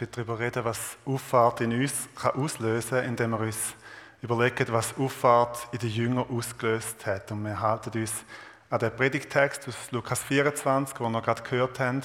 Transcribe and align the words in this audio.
Möchte 0.00 0.22
heute 0.22 0.26
darüber 0.26 0.42
reden, 0.42 0.64
was 0.64 0.96
Auffahrt 1.04 1.60
in 1.60 1.78
uns 1.78 2.08
kann 2.16 2.30
auslösen 2.30 3.00
kann, 3.00 3.04
indem 3.04 3.30
wir 3.32 3.40
uns 3.40 3.74
überlegen, 4.22 4.72
was 4.72 4.96
Auffahrt 4.96 5.68
in 5.72 5.78
den 5.78 5.90
Jüngern 5.90 6.24
ausgelöst 6.30 7.04
hat. 7.04 7.30
Und 7.30 7.44
wir 7.44 7.60
halten 7.60 8.00
uns 8.00 8.24
an 8.70 8.78
den 8.78 8.96
Predigtext 8.96 9.68
aus 9.68 9.90
Lukas 9.90 10.22
24, 10.22 10.96
den 10.96 11.12
wir 11.12 11.20
gerade 11.20 11.42
gehört 11.42 11.80
haben. 11.80 12.00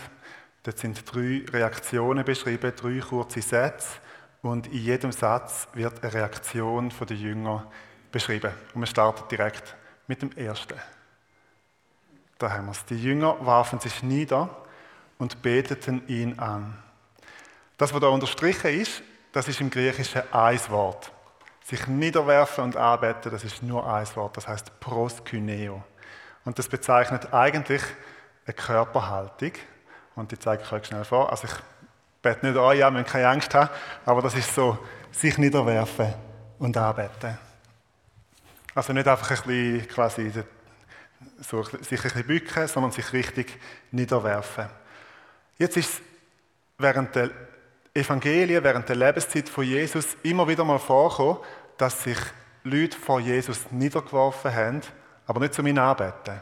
Dort 0.64 0.78
sind 0.78 1.04
drei 1.10 1.46
Reaktionen 1.50 2.26
beschrieben, 2.26 2.74
drei 2.76 3.00
kurze 3.00 3.42
Sätze. 3.42 3.88
Und 4.42 4.68
in 4.68 4.80
jedem 4.80 5.14
Satz 5.14 5.70
wird 5.74 6.04
eine 6.04 6.14
Reaktion 6.14 6.92
der 7.00 7.16
Jünger 7.16 7.66
beschrieben. 8.12 8.52
Und 8.74 8.82
wir 8.82 8.88
starten 8.88 9.24
direkt 9.32 9.74
mit 10.08 10.22
dem 10.22 10.34
ersten. 10.34 10.78
Da 12.40 12.52
haben 12.52 12.66
wir 12.66 12.72
es. 12.72 12.84
Die 12.86 13.02
Jünger 13.02 13.38
warfen 13.46 13.80
sich 13.80 14.04
nieder 14.04 14.50
und 15.18 15.42
beteten 15.42 16.06
ihn 16.10 16.38
an. 16.40 16.78
Das, 17.78 17.94
was 17.94 18.00
da 18.00 18.08
unterstrichen 18.08 18.80
ist, 18.80 19.02
das 19.32 19.48
ist 19.48 19.60
im 19.60 19.70
Griechischen 19.70 20.22
ein 20.32 20.60
Wort. 20.70 21.12
Sich 21.64 21.88
niederwerfen 21.88 22.64
und 22.64 22.78
arbeiten, 22.78 23.30
das 23.32 23.44
ist 23.44 23.64
nur 23.64 23.92
ein 23.92 24.08
Wort, 24.16 24.38
das 24.38 24.48
heißt 24.48 24.80
proskyneo. 24.80 25.84
Und 26.46 26.60
das 26.60 26.70
bezeichnet 26.70 27.34
eigentlich 27.34 27.82
eine 28.46 28.54
Körperhaltung. 28.54 29.52
Und 30.16 30.32
die 30.32 30.40
zeige 30.40 30.64
ich 30.64 30.72
euch 30.72 30.86
schnell 30.86 31.04
vor. 31.04 31.30
Also 31.30 31.48
ich 31.48 31.54
bete 32.22 32.46
nicht 32.46 32.58
an, 32.58 32.78
ja, 32.78 32.90
wir 32.92 33.04
keine 33.04 33.28
Angst 33.28 33.54
haben, 33.54 33.70
aber 34.06 34.22
das 34.22 34.36
ist 34.36 34.54
so, 34.54 34.78
sich 35.12 35.38
niederwerfen 35.38 36.14
und 36.60 36.78
arbeiten. 36.78 37.38
Also 38.74 38.94
nicht 38.94 39.08
einfach 39.08 39.30
ein 39.32 39.38
bisschen 39.38 39.88
quasi 39.88 40.32
so, 41.40 41.64
sich 41.64 42.00
ein 42.00 42.04
bisschen 42.04 42.28
bücken, 42.28 42.68
sondern 42.68 42.92
sich 42.92 43.12
richtig 43.14 43.60
niederwerfen. 43.92 44.68
Jetzt 45.58 45.78
ist 45.78 45.94
es 45.94 46.02
während 46.78 47.16
der 47.16 47.32
Evangelien, 47.98 48.62
während 48.62 48.90
der 48.90 48.98
Lebenszeit 48.98 49.48
von 49.48 49.64
Jesus 49.64 50.18
immer 50.22 50.46
wieder 50.50 50.66
mal 50.66 50.80
vorgekommen, 50.80 51.38
dass 51.78 52.04
sich 52.04 52.18
Leute 52.66 52.98
vor 52.98 53.22
Jesus 53.22 53.72
niedergeworfen 53.72 54.54
haben, 54.54 54.82
aber 55.26 55.40
nicht 55.40 55.54
zum 55.54 55.66
ihn 55.66 55.80
anbeten. 55.80 56.42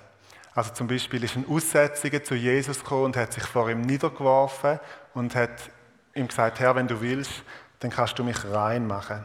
Also 0.56 0.74
zum 0.74 0.88
Beispiel 0.88 1.24
ist 1.24 1.36
ein 1.36 1.46
Aussätziger 1.48 2.24
zu 2.24 2.34
Jesus 2.34 2.80
gekommen 2.80 3.06
und 3.06 3.18
hat 3.18 3.34
sich 3.34 3.44
vor 3.44 3.70
ihm 3.70 3.82
niedergeworfen 3.82 4.80
und 5.14 5.36
hat 5.36 5.70
ihm 6.16 6.28
gesagt, 6.28 6.60
Herr, 6.60 6.76
wenn 6.76 6.88
du 6.88 7.00
willst, 7.02 7.44
dann 7.82 7.92
kannst 7.92 8.18
du 8.18 8.24
mich 8.24 8.44
rein 8.46 8.88
machen. 8.88 9.24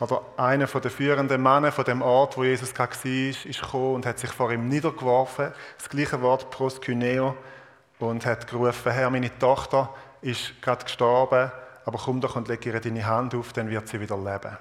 Oder 0.00 0.22
einer 0.38 0.66
der 0.66 0.90
führenden 0.90 1.42
Männer 1.42 1.70
von 1.70 1.84
dem 1.84 2.00
Ort, 2.00 2.38
wo 2.38 2.44
Jesus 2.44 2.72
war, 2.78 2.88
ist 2.88 3.44
gekommen 3.44 3.96
und 3.96 4.06
hat 4.06 4.18
sich 4.18 4.30
vor 4.30 4.50
ihm 4.50 4.68
niedergeworfen. 4.68 5.52
Das 5.76 5.90
gleiche 5.90 6.22
Wort 6.22 6.50
proskyneo 6.50 7.36
und 7.98 8.24
hat 8.24 8.46
gerufen, 8.46 8.92
Herr, 8.92 9.10
meine 9.10 9.36
Tochter 9.38 9.92
ist 10.20 10.60
gerade 10.62 10.84
gestorben, 10.84 11.50
aber 11.84 11.98
komm 11.98 12.20
doch 12.20 12.36
und 12.36 12.48
leg 12.48 12.64
ihr 12.66 12.78
deine 12.80 13.06
Hand 13.06 13.34
auf, 13.34 13.52
dann 13.52 13.70
wird 13.70 13.88
sie 13.88 14.00
wieder 14.00 14.16
leben. 14.16 14.56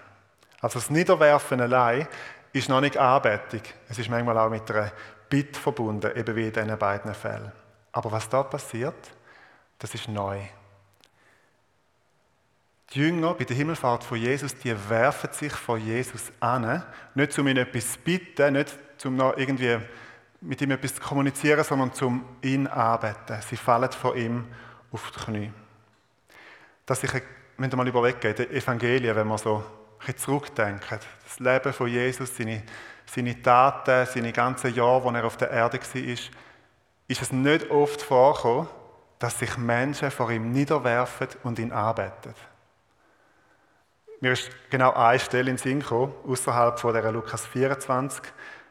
Also 0.62 0.80
das 0.80 0.90
Niederwerfen 0.90 1.62
allein 1.62 2.08
ist 2.54 2.70
noch 2.70 2.82
nicht 2.82 2.98
Anbetung. 2.98 3.62
Es 3.90 4.00
ist 4.00 4.10
manchmal 4.10 4.38
auch 4.38 4.50
mit 4.50 4.70
einer 4.72 4.92
Bitte 5.30 5.60
verbunden, 5.60 6.12
eben 6.16 6.36
wie 6.36 6.48
in 6.48 6.54
diesen 6.54 6.78
beiden 6.78 7.14
Fällen. 7.14 7.52
Aber 7.92 8.12
was 8.12 8.30
da 8.30 8.44
passiert, 8.44 9.12
das 9.80 9.94
ist 9.94 10.08
neu. 10.08 10.40
Die 12.94 13.00
Jünger 13.00 13.34
bei 13.34 13.44
der 13.44 13.56
Himmelfahrt 13.58 14.04
von 14.04 14.18
Jesus, 14.18 14.56
die 14.56 14.74
werfen 14.90 15.32
sich 15.34 15.52
vor 15.52 15.78
Jesus 15.78 16.32
an, 16.40 16.84
nicht 17.16 17.38
um 17.38 17.48
ihn 17.48 17.58
etwas 17.58 17.94
zu 17.94 18.00
bitten, 18.00 18.54
nicht 18.54 18.78
um 19.06 19.16
noch 19.16 19.36
irgendwie 19.36 19.78
mit 20.40 20.62
ihm 20.62 20.72
etwas 20.72 20.96
zu 20.96 21.02
kommunizieren, 21.02 21.64
sondern 21.64 21.92
um 22.02 22.26
ihn 22.42 22.68
anbeten. 22.68 23.42
Sie 23.42 23.58
fallen 23.58 23.92
vor 23.92 24.16
ihm 24.16 24.48
auf 24.92 25.12
die 25.12 25.20
Knie. 25.20 25.52
Dass 26.86 27.04
ich, 27.04 27.12
wenn 27.58 27.70
ihr 27.70 27.76
mal 27.78 27.88
überlegen, 27.88 28.36
die 28.36 28.50
Evangelien, 28.50 29.16
wenn 29.16 29.28
man 29.28 29.38
so 29.38 29.64
ein 30.06 30.18
zurückdenkt, 30.18 30.86
das 31.24 31.40
Leben 31.40 31.74
von 31.74 31.88
Jesus, 31.88 32.36
seine, 32.36 32.64
seine 33.06 33.42
Taten, 33.42 34.06
seine 34.06 34.32
ganzen 34.32 34.74
Jahre, 34.74 35.04
wo 35.04 35.10
er 35.12 35.26
auf 35.26 35.38
der 35.38 35.52
Erde 35.52 35.80
war, 35.80 36.02
ist, 36.02 36.32
ist 37.08 37.22
es 37.22 37.32
nicht 37.32 37.70
oft 37.70 38.02
vorgekommen, 38.02 38.68
dass 39.20 39.40
sich 39.40 39.58
Menschen 39.58 40.12
vor 40.12 40.30
ihm 40.30 40.52
niederwerfen 40.52 41.30
und 41.44 41.60
ihn 41.60 41.72
anbeten. 41.72 42.34
Mir 44.20 44.34
ist 44.34 44.50
genau 44.70 44.94
eine 44.94 45.20
Stelle 45.20 45.52
in 45.52 45.58
Sinn 45.58 45.80
gekommen, 45.80 46.14
außerhalb 46.26 46.80
von 46.80 46.94
der 46.94 47.12
Lukas 47.12 47.46
24 47.46 48.24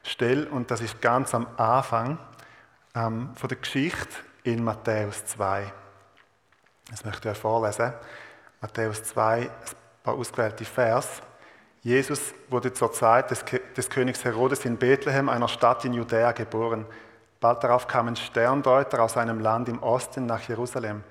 Stelle, 0.03 0.49
und 0.49 0.71
das 0.71 0.81
ist 0.81 1.01
ganz 1.01 1.35
am 1.35 1.47
Anfang 1.57 2.19
ähm, 2.95 3.31
von 3.35 3.49
der 3.49 3.59
Geschichte 3.59 4.17
in 4.45 4.63
Matthäus 4.63 5.25
2. 5.27 5.73
Das 6.91 7.05
möchte 7.05 7.31
ich 7.31 7.39
vorlesen. 7.39 7.93
Matthäus 8.61 9.03
2, 9.03 9.41
ein 9.41 9.51
paar 10.03 10.15
ausgewählte 10.15 10.65
Vers. 10.65 11.21
Jesus 11.83 12.35
wurde 12.49 12.73
zur 12.73 12.93
Zeit 12.93 13.31
des, 13.31 13.45
des 13.77 13.91
Königs 13.91 14.25
Herodes 14.25 14.65
in 14.65 14.77
Bethlehem, 14.77 15.29
einer 15.29 15.49
Stadt 15.49 15.85
in 15.85 15.93
Judäa, 15.93 16.33
geboren. 16.33 16.87
Bald 17.41 17.63
darauf 17.63 17.87
kamen 17.87 18.17
Sterndeuter 18.17 19.03
aus 19.03 19.17
einem 19.17 19.41
Land 19.41 19.69
im 19.69 19.83
Osten 19.83 20.27
nach 20.27 20.43
Jerusalem. 20.49 21.05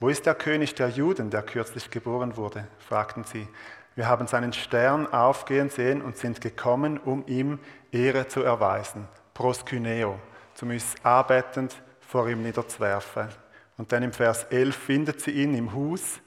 Wo 0.00 0.08
ist 0.08 0.26
der 0.26 0.34
König 0.34 0.74
der 0.74 0.88
Juden, 0.88 1.30
der 1.30 1.42
kürzlich 1.42 1.90
geboren 1.90 2.36
wurde? 2.36 2.66
fragten 2.78 3.24
sie. 3.24 3.48
Wir 3.94 4.08
haben 4.08 4.26
seinen 4.26 4.52
Stern 4.52 5.12
aufgehen 5.12 5.68
sehen 5.68 6.00
und 6.00 6.16
sind 6.16 6.40
gekommen, 6.40 6.98
um 6.98 7.26
ihm 7.26 7.58
Ehre 7.90 8.26
zu 8.26 8.42
erweisen. 8.42 9.06
Proskyneo, 9.34 10.18
zum 10.54 10.70
uns 10.70 10.94
arbeitend 11.02 11.76
vor 12.00 12.28
ihm 12.28 12.42
niederzuwerfen. 12.42 13.28
Und 13.76 13.92
dann 13.92 14.02
im 14.02 14.12
Vers 14.12 14.44
11 14.44 14.76
findet 14.76 15.20
sie 15.20 15.30
ihn 15.32 15.54
im 15.54 15.72
Haus 15.72 16.20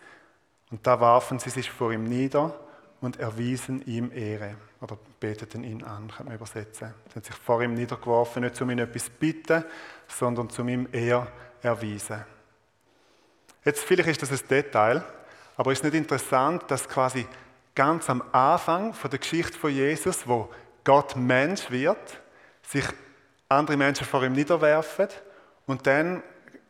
und 0.71 0.85
da 0.85 0.99
warfen 0.99 1.39
sie 1.39 1.49
sich 1.49 1.69
vor 1.69 1.91
ihm 1.91 2.03
nieder 2.03 2.53
und 3.01 3.19
erwiesen 3.19 3.85
ihm 3.85 4.11
Ehre. 4.13 4.55
Oder 4.81 4.97
beteten 5.19 5.63
ihn 5.63 5.83
an, 5.83 6.11
kann 6.11 6.25
man 6.25 6.35
übersetzen. 6.35 6.93
Sie 7.07 7.15
haben 7.15 7.23
sich 7.23 7.35
vor 7.35 7.61
ihm 7.61 7.73
niedergeworfen, 7.73 8.43
nicht 8.43 8.59
um 8.61 8.69
ihn 8.69 8.79
etwas 8.79 9.09
bitten, 9.09 9.63
sondern 10.07 10.49
zum 10.49 10.67
ihm 10.69 10.87
Ehre 10.91 11.27
erwiesen. 11.61 12.23
Jetzt, 13.63 13.83
vielleicht 13.83 14.09
ist 14.09 14.21
das 14.21 14.31
ein 14.31 14.47
Detail, 14.47 15.03
aber 15.57 15.71
ist 15.71 15.83
nicht 15.83 15.95
interessant, 15.95 16.63
dass 16.67 16.87
quasi 16.87 17.25
ganz 17.73 18.09
am 18.09 18.23
Anfang 18.31 18.93
von 18.93 19.09
der 19.09 19.19
Geschichte 19.19 19.57
von 19.57 19.71
Jesus, 19.71 20.27
wo 20.27 20.49
Gott 20.83 21.15
Mensch 21.15 21.69
wird, 21.71 22.21
sich 22.61 22.85
andere 23.49 23.77
Menschen 23.77 24.05
vor 24.05 24.23
ihm 24.23 24.33
niederwerfen 24.33 25.07
und 25.65 25.85
dann 25.87 26.23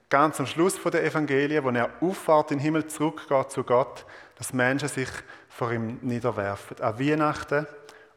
ganz 0.09 0.39
am 0.39 0.47
Schluss 0.47 0.81
der 0.81 1.03
Evangelien, 1.03 1.63
wo 1.63 1.69
er 1.69 1.89
auffahrt 2.01 2.51
in 2.51 2.57
den 2.57 2.63
Himmel 2.63 2.87
zurückgeht 2.87 3.51
zu 3.51 3.63
Gott, 3.63 4.05
dass 4.37 4.53
Menschen 4.53 4.89
sich 4.89 5.09
vor 5.49 5.71
ihm 5.71 5.99
niederwerfen. 6.01 6.81
An 6.81 6.99
Weihnachten 6.99 7.67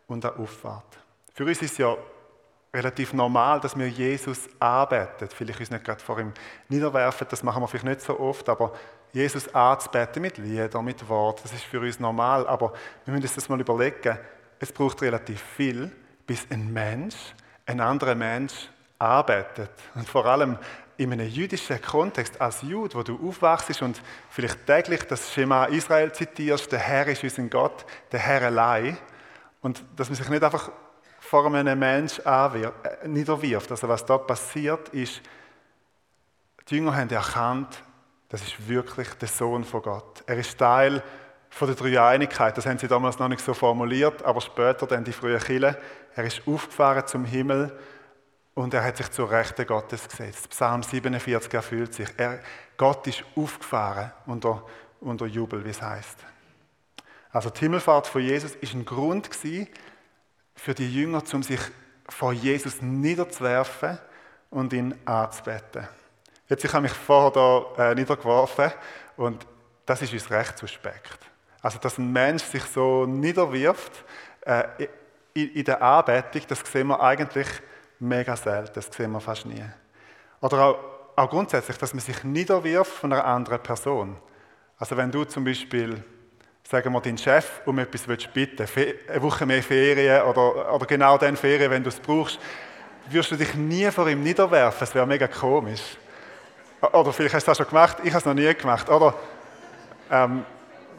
und 0.06 0.25
an 0.25 0.37
Auffahrt. 0.37 0.99
Für 1.34 1.44
uns 1.44 1.62
ist 1.62 1.78
ja 1.78 1.97
relativ 2.75 3.12
normal, 3.12 3.60
dass 3.60 3.78
wir 3.78 3.88
Jesus 3.88 4.49
anbeten. 4.59 5.28
Vielleicht 5.28 5.60
uns 5.60 5.71
nicht 5.71 5.84
gerade 5.84 6.03
vor 6.03 6.19
ihm 6.19 6.32
niederwerfen, 6.69 7.26
das 7.31 7.43
machen 7.43 7.62
wir 7.62 7.69
vielleicht 7.69 7.87
nicht 7.87 8.00
so 8.03 8.19
oft, 8.19 8.49
aber 8.49 8.72
Jesus 9.12 9.53
anzubeten 9.55 10.22
mit 10.22 10.38
Liedern, 10.38 10.84
mit 10.84 11.08
Worten, 11.08 11.41
das 11.43 11.52
ist 11.52 11.64
für 11.64 11.81
uns 11.81 11.99
normal. 11.99 12.46
Aber 12.46 12.73
wir 13.05 13.12
müssen 13.12 13.25
uns 13.25 13.34
das 13.34 13.49
mal 13.49 13.61
überlegen, 13.61 14.19
es 14.58 14.73
braucht 14.73 15.00
relativ 15.02 15.41
viel, 15.41 15.91
bis 16.26 16.46
ein 16.50 16.73
Mensch, 16.73 17.17
ein 17.64 17.81
anderer 17.81 18.14
Mensch 18.14 18.69
arbeitet. 18.99 19.70
Und 19.94 20.08
vor 20.08 20.26
allem 20.26 20.58
in 20.98 21.12
einem 21.12 21.28
jüdischen 21.28 21.80
Kontext, 21.80 22.40
als 22.40 22.62
Jude, 22.62 22.96
wo 22.96 23.02
du 23.04 23.28
aufwachst 23.28 23.80
und 23.82 24.02
vielleicht 24.28 24.66
täglich 24.66 25.04
das 25.04 25.32
Schema 25.32 25.66
Israel 25.66 26.12
zitierst, 26.12 26.70
der 26.72 26.80
Herr 26.80 27.06
ist 27.06 27.22
unser 27.22 27.42
Gott, 27.44 27.86
der 28.10 28.18
Herr 28.18 28.42
allein. 28.42 28.98
Und 29.62 29.84
dass 29.96 30.08
man 30.08 30.16
sich 30.16 30.28
nicht 30.28 30.42
einfach 30.42 30.72
vor 31.20 31.46
einem 31.46 31.78
Menschen 31.78 32.24
äh, 32.26 32.70
niederwirft. 33.06 33.70
Also 33.70 33.88
was 33.88 34.04
da 34.04 34.18
passiert 34.18 34.88
ist, 34.88 35.22
die 36.68 36.76
Jünger 36.76 36.96
haben 36.96 37.10
erkannt, 37.10 37.80
das 38.28 38.42
ist 38.42 38.68
wirklich 38.68 39.08
der 39.14 39.28
Sohn 39.28 39.64
von 39.64 39.82
Gott. 39.82 40.24
Er 40.26 40.36
ist 40.36 40.58
Teil 40.58 41.02
von 41.48 41.68
der 41.68 41.76
Dreieinigkeit. 41.76 42.58
Das 42.58 42.66
haben 42.66 42.78
sie 42.78 42.88
damals 42.88 43.20
noch 43.20 43.28
nicht 43.28 43.44
so 43.44 43.54
formuliert, 43.54 44.24
aber 44.24 44.40
später 44.40 44.86
dann 44.86 45.04
die 45.04 45.12
frühen 45.12 45.40
Kille. 45.40 45.78
Er 46.16 46.24
ist 46.24 46.42
aufgefahren 46.46 47.06
zum 47.06 47.24
Himmel 47.24 47.72
und 48.58 48.75
er 48.75 48.82
hat 48.82 48.96
sich 48.96 49.08
zur 49.12 49.31
Rechten 49.31 49.64
Gottes 49.64 50.08
gesetzt. 50.08 50.50
Psalm 50.50 50.82
47 50.82 51.55
erfüllt 51.55 51.94
sich. 51.94 52.08
Er, 52.16 52.40
Gott 52.76 53.06
ist 53.06 53.22
aufgefahren 53.37 54.10
unter, 54.26 54.64
unter 55.00 55.26
Jubel, 55.26 55.64
wie 55.64 55.70
es 55.70 55.81
heißt. 55.81 56.19
Also 57.31 57.50
die 57.50 57.60
Himmelfahrt 57.60 58.08
von 58.08 58.20
Jesus 58.20 58.56
ist 58.56 58.75
ein 58.75 58.84
Grund 58.84 59.31
für 60.56 60.75
die 60.75 60.93
Jünger, 60.93 61.22
um 61.32 61.44
sich 61.44 61.60
vor 62.08 62.32
Jesus 62.32 62.82
niederzuwerfen 62.82 63.96
und 64.50 64.72
ihn 64.72 64.93
anzubeten. 65.05 65.87
Jetzt, 66.49 66.64
ich 66.64 66.72
habe 66.72 66.82
mich 66.82 66.93
vorher 66.93 67.31
da 67.31 67.90
äh, 67.90 67.94
niedergeworfen 67.94 68.72
und 69.16 69.46
das 69.87 70.02
ist 70.02 70.12
uns 70.12 70.32
recht 70.32 70.58
suspekt. 70.58 71.20
Also, 71.62 71.78
dass 71.78 71.96
ein 71.96 72.10
Mensch 72.10 72.43
sich 72.43 72.64
so 72.64 73.06
niederwirft 73.06 74.05
äh, 74.40 74.64
in, 75.32 75.49
in 75.52 75.64
der 75.64 75.81
Anbetung, 75.81 76.43
das 76.49 76.58
sehen 76.60 76.88
wir 76.88 77.00
eigentlich 77.00 77.46
mega 77.98 78.36
selten, 78.36 78.72
das 78.74 78.86
sehen 78.86 79.12
wir 79.12 79.20
fast 79.20 79.46
nie. 79.46 79.64
Oder 80.40 80.64
auch, 80.64 80.78
auch 81.16 81.30
grundsätzlich, 81.30 81.78
dass 81.78 81.94
man 81.94 82.00
sich 82.00 82.22
niederwirft 82.24 82.92
von 82.92 83.12
einer 83.12 83.24
anderen 83.24 83.62
Person. 83.62 84.16
Also 84.78 84.96
wenn 84.96 85.10
du 85.10 85.24
zum 85.24 85.44
Beispiel, 85.44 86.04
sagen 86.62 86.92
wir, 86.92 87.00
deinen 87.00 87.18
Chef 87.18 87.60
um 87.66 87.78
etwas 87.78 88.06
willst 88.06 88.32
bitten 88.32 88.66
eine 89.08 89.22
Woche 89.22 89.44
mehr 89.46 89.62
Ferien 89.62 90.22
oder, 90.22 90.72
oder 90.72 90.86
genau 90.86 91.18
dann 91.18 91.36
Ferien, 91.36 91.70
wenn 91.70 91.82
du 91.82 91.88
es 91.88 91.98
brauchst, 91.98 92.38
wirst 93.10 93.30
du 93.30 93.36
dich 93.36 93.54
nie 93.54 93.90
vor 93.90 94.08
ihm 94.08 94.22
niederwerfen. 94.22 94.84
Es 94.84 94.94
wäre 94.94 95.06
mega 95.06 95.26
komisch. 95.26 95.96
Oder 96.80 97.12
vielleicht 97.12 97.34
hast 97.34 97.46
du 97.46 97.50
das 97.50 97.58
schon 97.58 97.66
gemacht, 97.66 97.96
ich 98.04 98.10
habe 98.10 98.18
es 98.18 98.24
noch 98.24 98.34
nie 98.34 98.54
gemacht. 98.54 98.88
Oder 98.88 99.14
ähm, 100.10 100.44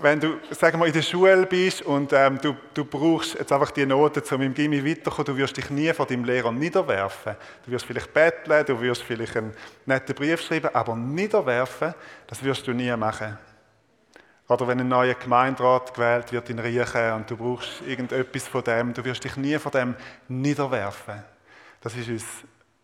wenn 0.01 0.19
du, 0.19 0.37
sagen 0.51 0.79
wir, 0.79 0.87
in 0.87 0.93
der 0.93 1.01
Schule 1.01 1.45
bist 1.45 1.81
und 1.81 2.13
ähm, 2.13 2.39
du, 2.41 2.55
du 2.73 2.85
brauchst 2.85 3.35
jetzt 3.35 3.51
einfach 3.51 3.71
die 3.71 3.85
Noten, 3.85 4.23
um 4.33 4.41
im 4.41 4.53
Gimmi 4.53 4.85
weiterzukommen, 4.85 5.25
du 5.25 5.37
wirst 5.37 5.57
dich 5.57 5.69
nie 5.69 5.91
vor 5.93 6.05
deinem 6.05 6.23
Lehrer 6.23 6.51
niederwerfen. 6.51 7.35
Du 7.65 7.71
wirst 7.71 7.85
vielleicht 7.85 8.13
betteln, 8.13 8.65
du 8.65 8.79
wirst 8.81 9.03
vielleicht 9.03 9.37
einen 9.37 9.53
netten 9.85 10.15
Brief 10.15 10.41
schreiben, 10.41 10.69
aber 10.73 10.95
niederwerfen, 10.95 11.93
das 12.27 12.43
wirst 12.43 12.65
du 12.67 12.73
nie 12.73 12.95
machen. 12.95 13.37
Oder 14.47 14.67
wenn 14.67 14.79
ein 14.79 14.87
neuer 14.87 15.13
Gemeinderat 15.13 15.93
gewählt 15.93 16.31
wird 16.31 16.49
in 16.49 16.59
Riechen 16.59 17.13
und 17.13 17.29
du 17.29 17.37
brauchst 17.37 17.81
irgendetwas 17.85 18.47
von 18.47 18.63
dem, 18.63 18.93
du 18.93 19.05
wirst 19.05 19.23
dich 19.23 19.37
nie 19.37 19.59
vor 19.59 19.71
dem 19.71 19.95
niederwerfen. 20.27 21.23
Das 21.81 21.95
ist 21.95 22.09
uns 22.09 22.25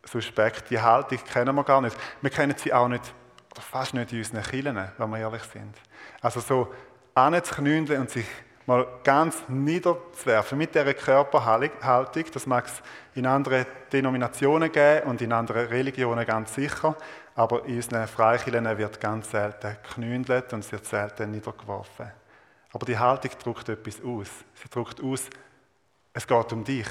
suspekt. 0.04 0.70
Die 0.70 0.80
Haltung 0.80 1.18
kennen 1.24 1.56
wir 1.56 1.64
gar 1.64 1.82
nicht. 1.82 1.98
Wir 2.22 2.30
kennen 2.30 2.56
sie 2.56 2.72
auch 2.72 2.88
nicht, 2.88 3.14
oder 3.52 3.62
fast 3.62 3.94
nicht 3.96 4.12
in 4.14 4.20
unseren 4.20 4.44
Kirchen, 4.44 4.80
wenn 4.98 5.10
wir 5.10 5.18
ehrlich 5.18 5.44
sind. 5.44 5.76
Also 6.22 6.40
so 6.40 6.72
anzuknündeln 7.16 8.02
und 8.02 8.10
sich 8.10 8.26
mal 8.66 8.88
ganz 9.04 9.44
niederzuwerfen 9.48 10.58
mit 10.58 10.76
dieser 10.76 10.94
Körperhaltung, 10.94 12.26
das 12.34 12.46
mag 12.46 12.66
es 12.66 12.82
in 13.14 13.26
anderen 13.26 13.66
Denominationen 13.92 14.72
geben 14.72 15.08
und 15.08 15.22
in 15.22 15.32
anderen 15.32 15.68
Religionen 15.68 16.26
ganz 16.26 16.56
sicher, 16.56 16.96
aber 17.36 17.66
in 17.66 17.78
unseren 17.78 18.08
Freikirchen 18.08 18.78
wird 18.78 19.00
ganz 19.00 19.32
selten 19.32 19.78
geknündelt 19.82 20.52
und 20.54 20.60
es 20.60 20.72
wird 20.72 20.86
selten 20.86 21.32
niedergeworfen. 21.32 22.12
Aber 22.72 22.86
die 22.86 22.98
Haltung 22.98 23.32
drückt 23.42 23.70
etwas 23.70 24.04
aus. 24.04 24.30
Sie 24.56 24.70
drückt 24.70 25.02
aus, 25.02 25.30
es 26.14 26.28
geht 26.28 26.54
um 26.54 26.64
dich. 26.64 26.88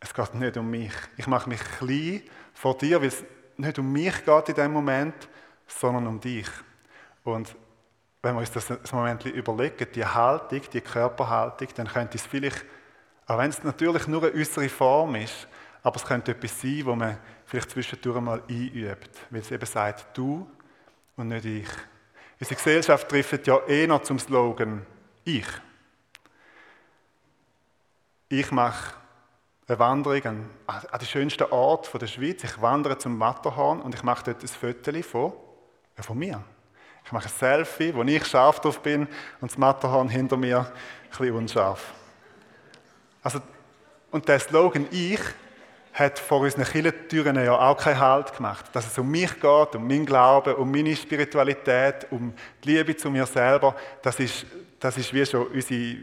Es 0.00 0.12
geht 0.12 0.34
nicht 0.34 0.56
um 0.56 0.70
mich. 0.70 0.92
Ich 1.16 1.26
mache 1.26 1.48
mich 1.48 1.60
klein 1.78 2.22
vor 2.54 2.76
dir, 2.76 3.00
weil 3.00 3.08
es 3.08 3.24
nicht 3.56 3.78
um 3.78 3.92
mich 3.92 4.24
geht 4.24 4.48
in 4.48 4.54
dem 4.54 4.72
Moment, 4.72 5.28
sondern 5.66 6.06
um 6.06 6.20
dich. 6.20 6.48
Und 7.24 7.54
wenn 8.26 8.34
wir 8.34 8.40
uns 8.40 8.50
das 8.50 8.70
ein 8.70 8.78
Moment 8.90 9.24
überlegen, 9.24 9.86
die 9.94 10.04
Haltung, 10.04 10.60
die 10.72 10.80
Körperhaltung, 10.80 11.68
dann 11.76 11.86
könnte 11.86 12.18
es 12.18 12.26
vielleicht, 12.26 12.64
auch 13.26 13.38
wenn 13.38 13.50
es 13.50 13.62
natürlich 13.62 14.08
nur 14.08 14.24
eine 14.24 14.32
äußere 14.32 14.68
Form 14.68 15.14
ist, 15.14 15.46
aber 15.84 15.96
es 15.96 16.04
könnte 16.04 16.32
etwas 16.32 16.60
sein, 16.60 16.82
wo 16.84 16.96
man 16.96 17.18
vielleicht 17.44 17.70
zwischendurch 17.70 18.20
mal 18.20 18.42
einübt, 18.48 19.10
weil 19.30 19.40
es 19.40 19.52
eben 19.52 19.64
sagt, 19.64 20.18
du 20.18 20.50
und 21.16 21.28
nicht 21.28 21.44
ich. 21.44 21.68
Unsere 22.40 22.56
Gesellschaft 22.56 23.08
trifft 23.08 23.46
ja 23.46 23.58
eher 23.64 24.02
zum 24.02 24.18
Slogan 24.18 24.84
ich. 25.24 25.46
Ich 28.28 28.50
mache 28.50 28.94
eine 29.68 29.78
Wanderung 29.78 30.24
an, 30.24 30.50
an 30.66 30.98
den 30.98 31.06
schönsten 31.06 31.44
Ort 31.44 31.90
der 32.00 32.08
Schweiz. 32.08 32.42
Ich 32.42 32.60
wandere 32.60 32.98
zum 32.98 33.16
Matterhorn 33.16 33.80
und 33.80 33.94
ich 33.94 34.02
mache 34.02 34.24
dort 34.24 34.42
ein 34.42 34.48
Foto 34.48 35.02
von, 35.02 35.32
von 36.00 36.18
mir. 36.18 36.42
Ich 37.06 37.12
mache 37.12 37.26
ein 37.26 37.32
Selfie, 37.38 37.94
wo 37.94 38.02
ich 38.02 38.26
scharf 38.26 38.58
drauf 38.58 38.80
bin 38.80 39.06
und 39.40 39.50
das 39.50 39.56
Matterhorn 39.56 40.08
hinter 40.08 40.36
mir 40.36 40.70
ein 41.18 41.30
unscharf. 41.30 41.94
Also, 43.22 43.40
und 44.10 44.26
der 44.28 44.40
Slogan 44.40 44.88
«Ich» 44.90 45.20
hat 45.92 46.18
vor 46.18 46.40
unseren 46.40 46.64
Kirchentüren 46.64 47.36
ja 47.36 47.58
auch 47.58 47.76
keinen 47.76 48.00
Halt 48.00 48.34
gemacht. 48.36 48.66
Dass 48.72 48.88
es 48.88 48.98
um 48.98 49.08
mich 49.08 49.32
geht, 49.40 49.74
um 49.76 49.86
meinen 49.86 50.04
Glauben, 50.04 50.54
um 50.56 50.70
meine 50.70 50.96
Spiritualität, 50.96 52.08
um 52.10 52.34
die 52.62 52.72
Liebe 52.72 52.96
zu 52.96 53.08
mir 53.08 53.24
selber, 53.24 53.76
das 54.02 54.18
ist, 54.18 54.44
das 54.80 54.98
ist 54.98 55.14
wie 55.14 55.24
schon 55.24 55.46
unsere, 55.46 55.96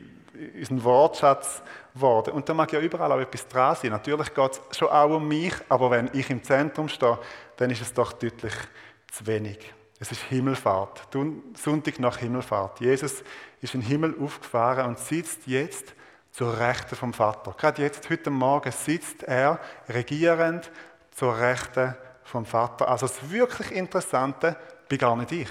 unser 0.57 0.83
Wortschatz 0.83 1.61
geworden. 1.93 2.31
Und 2.33 2.47
da 2.47 2.53
mag 2.53 2.71
ja 2.71 2.79
überall 2.79 3.11
auch 3.11 3.19
etwas 3.19 3.45
dran 3.47 3.75
sein. 3.75 3.91
Natürlich 3.91 4.33
geht 4.33 4.51
es 4.71 4.77
schon 4.77 4.87
auch 4.87 5.09
um 5.09 5.27
mich, 5.27 5.53
aber 5.67 5.91
wenn 5.91 6.09
ich 6.13 6.29
im 6.29 6.41
Zentrum 6.41 6.87
stehe, 6.87 7.19
dann 7.57 7.69
ist 7.69 7.81
es 7.81 7.93
doch 7.93 8.13
deutlich 8.13 8.53
zu 9.11 9.27
wenig. 9.27 9.59
Es 9.99 10.11
ist 10.11 10.23
Himmelfahrt, 10.23 11.07
Sonntag 11.55 11.99
nach 11.99 12.17
Himmelfahrt. 12.17 12.79
Jesus 12.79 13.23
ist 13.61 13.73
in 13.73 13.81
den 13.81 13.87
Himmel 13.87 14.15
aufgefahren 14.19 14.87
und 14.87 14.99
sitzt 14.99 15.47
jetzt 15.47 15.93
zur 16.31 16.59
Rechten 16.59 16.95
vom 16.95 17.13
Vater. 17.13 17.55
Gerade 17.57 17.83
jetzt, 17.83 18.09
heute 18.09 18.29
Morgen, 18.29 18.71
sitzt 18.71 19.23
er 19.23 19.59
regierend 19.87 20.71
zur 21.11 21.37
Rechten 21.37 21.95
vom 22.23 22.45
Vater. 22.45 22.89
Also 22.89 23.07
das 23.07 23.29
wirklich 23.29 23.71
Interessante 23.71 24.57
bin 24.89 24.97
gar 24.97 25.15
nicht 25.15 25.31
ich. 25.31 25.49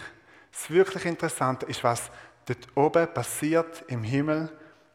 Das 0.50 0.70
wirklich 0.70 1.06
Interessante 1.06 1.66
ist, 1.66 1.84
was 1.84 2.10
dort 2.46 2.68
oben 2.74 3.06
passiert 3.14 3.84
im 3.88 4.02
Himmel. 4.02 4.50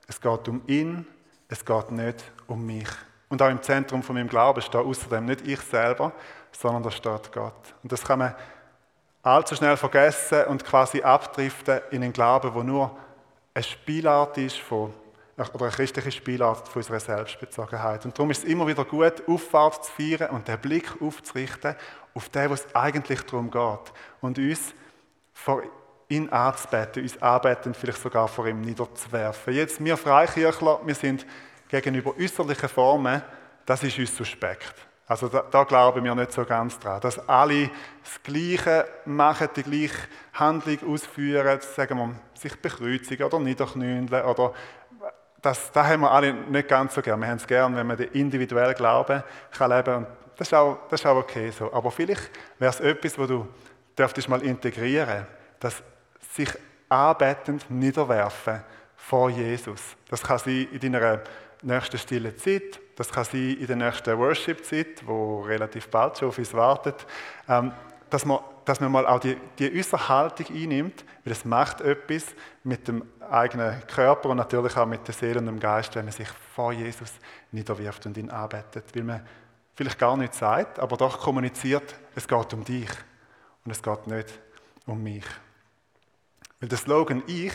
Es 0.07 0.19
geht 0.19 0.47
um 0.47 0.61
ihn, 0.67 1.07
es 1.47 1.63
geht 1.63 1.91
nicht 1.91 2.23
um 2.47 2.65
mich. 2.65 2.89
Und 3.29 3.41
auch 3.41 3.49
im 3.49 3.61
Zentrum 3.61 4.03
von 4.03 4.15
meinem 4.15 4.29
Glauben 4.29 4.61
steht 4.61 4.75
außerdem 4.81 5.25
nicht 5.25 5.47
ich 5.47 5.59
selber, 5.61 6.11
sondern 6.51 6.83
da 6.83 6.91
steht 6.91 7.31
Gott. 7.31 7.73
Und 7.83 7.91
das 7.91 8.03
kann 8.03 8.19
man 8.19 8.35
allzu 9.27 9.56
schnell 9.56 9.77
vergessen 9.77 10.45
und 10.45 10.63
quasi 10.63 11.01
abdriften 11.01 11.81
in 11.91 12.03
einen 12.03 12.13
Glauben, 12.13 12.53
wo 12.53 12.63
nur 12.63 12.97
eine 13.53 13.63
Spielart 13.63 14.38
ist 14.38 14.57
von, 14.57 14.94
oder 15.38 15.65
eine 15.65 15.71
christliche 15.71 16.12
Spielart 16.12 16.68
von 16.68 16.79
unserer 16.79 17.00
Selbstbezogenheit. 17.00 18.06
Und 18.06 18.18
darum 18.18 18.31
ist 18.31 18.44
es 18.44 18.50
immer 18.50 18.65
wieder 18.68 18.85
gut, 18.85 19.27
Auffahrt 19.27 19.85
zu 19.85 19.91
feiern 19.91 20.31
und 20.31 20.47
den 20.47 20.59
Blick 20.59 21.01
aufzurichten 21.01 21.75
auf 22.13 22.29
den, 22.29 22.50
was 22.50 22.65
es 22.65 22.75
eigentlich 22.75 23.21
darum 23.24 23.51
geht. 23.51 23.94
Und 24.21 24.38
uns 24.38 24.74
vor 25.33 25.62
ihn 26.09 26.30
anzubeten, 26.30 27.03
uns 27.03 27.21
anbeten, 27.21 27.73
vielleicht 27.73 28.01
sogar 28.01 28.27
vor 28.27 28.47
ihm 28.47 28.61
niederzuwerfen. 28.61 29.54
Jetzt, 29.54 29.83
wir 29.83 29.97
Freikirchler, 29.97 30.80
wir 30.85 30.95
sind 30.95 31.25
gegenüber 31.68 32.16
äußerlichen 32.18 32.69
Formen, 32.69 33.21
das 33.66 33.83
ist 33.83 33.99
uns 33.99 34.16
suspekt. 34.16 34.73
Also 35.07 35.30
da, 35.30 35.44
da, 35.49 35.64
glauben 35.64 36.04
wir 36.04 36.14
nicht 36.16 36.33
so 36.33 36.44
ganz 36.44 36.78
dran, 36.80 36.99
dass 36.99 37.18
alle 37.30 37.69
das 38.04 38.21
Gleiche 38.23 38.85
machen, 39.06 39.47
die 39.56 39.64
gleiche 39.64 40.07
Handlung 40.33 40.94
ausführen, 40.94 41.59
sagen 41.61 41.97
wir, 41.97 42.16
sich 42.33 42.61
bekreuzigen 42.61 43.26
oder 43.26 43.40
niederknündeln 43.40 44.26
oder 44.26 44.54
das, 45.42 45.71
das 45.71 45.87
haben 45.87 46.02
wir 46.02 46.11
alle 46.11 46.33
nicht 46.33 46.68
ganz 46.68 46.95
so 46.95 47.02
gern. 47.02 47.21
Wir 47.21 47.28
haben 47.28 47.37
es 47.37 47.47
gern, 47.47 47.76
wenn 47.76 47.87
man 47.87 47.95
den 47.95 48.11
individuellen 48.11 48.76
Glauben 48.76 49.23
kann 49.52 49.71
leben 49.71 49.85
kann. 49.85 50.07
Das 50.35 50.49
ist, 50.49 50.54
auch, 50.54 50.80
das 50.90 50.99
ist 50.99 51.06
auch 51.06 51.16
okay 51.16 51.52
so. 51.52 51.71
Aber 51.71 51.90
vielleicht 51.90 52.30
wäre 52.59 52.71
es 52.71 52.80
etwas, 52.81 53.18
wo 53.18 53.26
du 53.26 53.47
dürftest 53.97 54.28
mal 54.28 54.42
integrieren, 54.44 55.26
dass 55.59 55.81
sich 56.33 56.49
anbetend 56.90 57.69
niederwerfen 57.69 58.61
vor 58.95 59.30
Jesus. 59.30 59.95
Das 60.09 60.21
kann 60.21 60.40
sein 60.40 60.68
in 60.71 60.80
deiner 60.80 61.21
nächsten 61.61 61.97
stille 61.97 62.35
Zeit, 62.35 62.80
das 62.97 63.11
kann 63.11 63.23
sein 63.23 63.57
in 63.59 63.68
der 63.68 63.75
nächsten 63.75 64.18
Worship-Zeit, 64.18 65.06
wo 65.06 65.42
relativ 65.42 65.87
bald 65.87 66.18
schon 66.18 66.30
auf 66.30 66.37
uns 66.39 66.51
wartet, 66.54 67.06
ähm, 67.47 67.71
dass, 68.09 68.25
man, 68.25 68.39
dass 68.66 68.80
man 68.80 68.92
mal 68.92 69.06
auch 69.06 69.19
die, 69.19 69.37
die 69.59 69.71
äußere 69.77 70.09
Haltung 70.09 70.47
einnimmt, 70.49 71.06
weil 71.23 71.31
es 71.31 71.45
macht 71.45 71.81
etwas 71.81 72.25
mit 72.63 72.87
dem 72.87 73.06
eigenen 73.30 73.85
Körper 73.85 74.30
und 74.30 74.37
natürlich 74.37 74.75
auch 74.75 74.87
mit 74.87 75.07
der 75.07 75.13
Seele 75.13 75.39
und 75.39 75.45
dem 75.45 75.59
Geist, 75.59 75.94
wenn 75.95 76.06
man 76.06 76.11
sich 76.11 76.27
vor 76.56 76.73
Jesus 76.73 77.11
niederwirft 77.51 78.07
und 78.07 78.18
ihn 78.18 78.31
arbeitet, 78.31 78.85
weil 78.95 79.04
man 79.04 79.27
vielleicht 79.75 79.99
gar 79.99 80.18
nichts 80.18 80.39
sagt, 80.39 80.80
aber 80.80 80.97
doch 80.97 81.19
kommuniziert, 81.19 81.94
es 82.16 82.27
geht 82.27 82.54
um 82.54 82.66
dich 82.66 82.89
und 83.63 83.69
es 83.69 83.83
geht 83.83 84.07
nicht 84.07 84.39
um 84.87 85.04
mich. 85.04 85.25
Weil 86.59 86.69
der 86.69 86.80
Slogan 86.80 87.21
Ich 87.27 87.54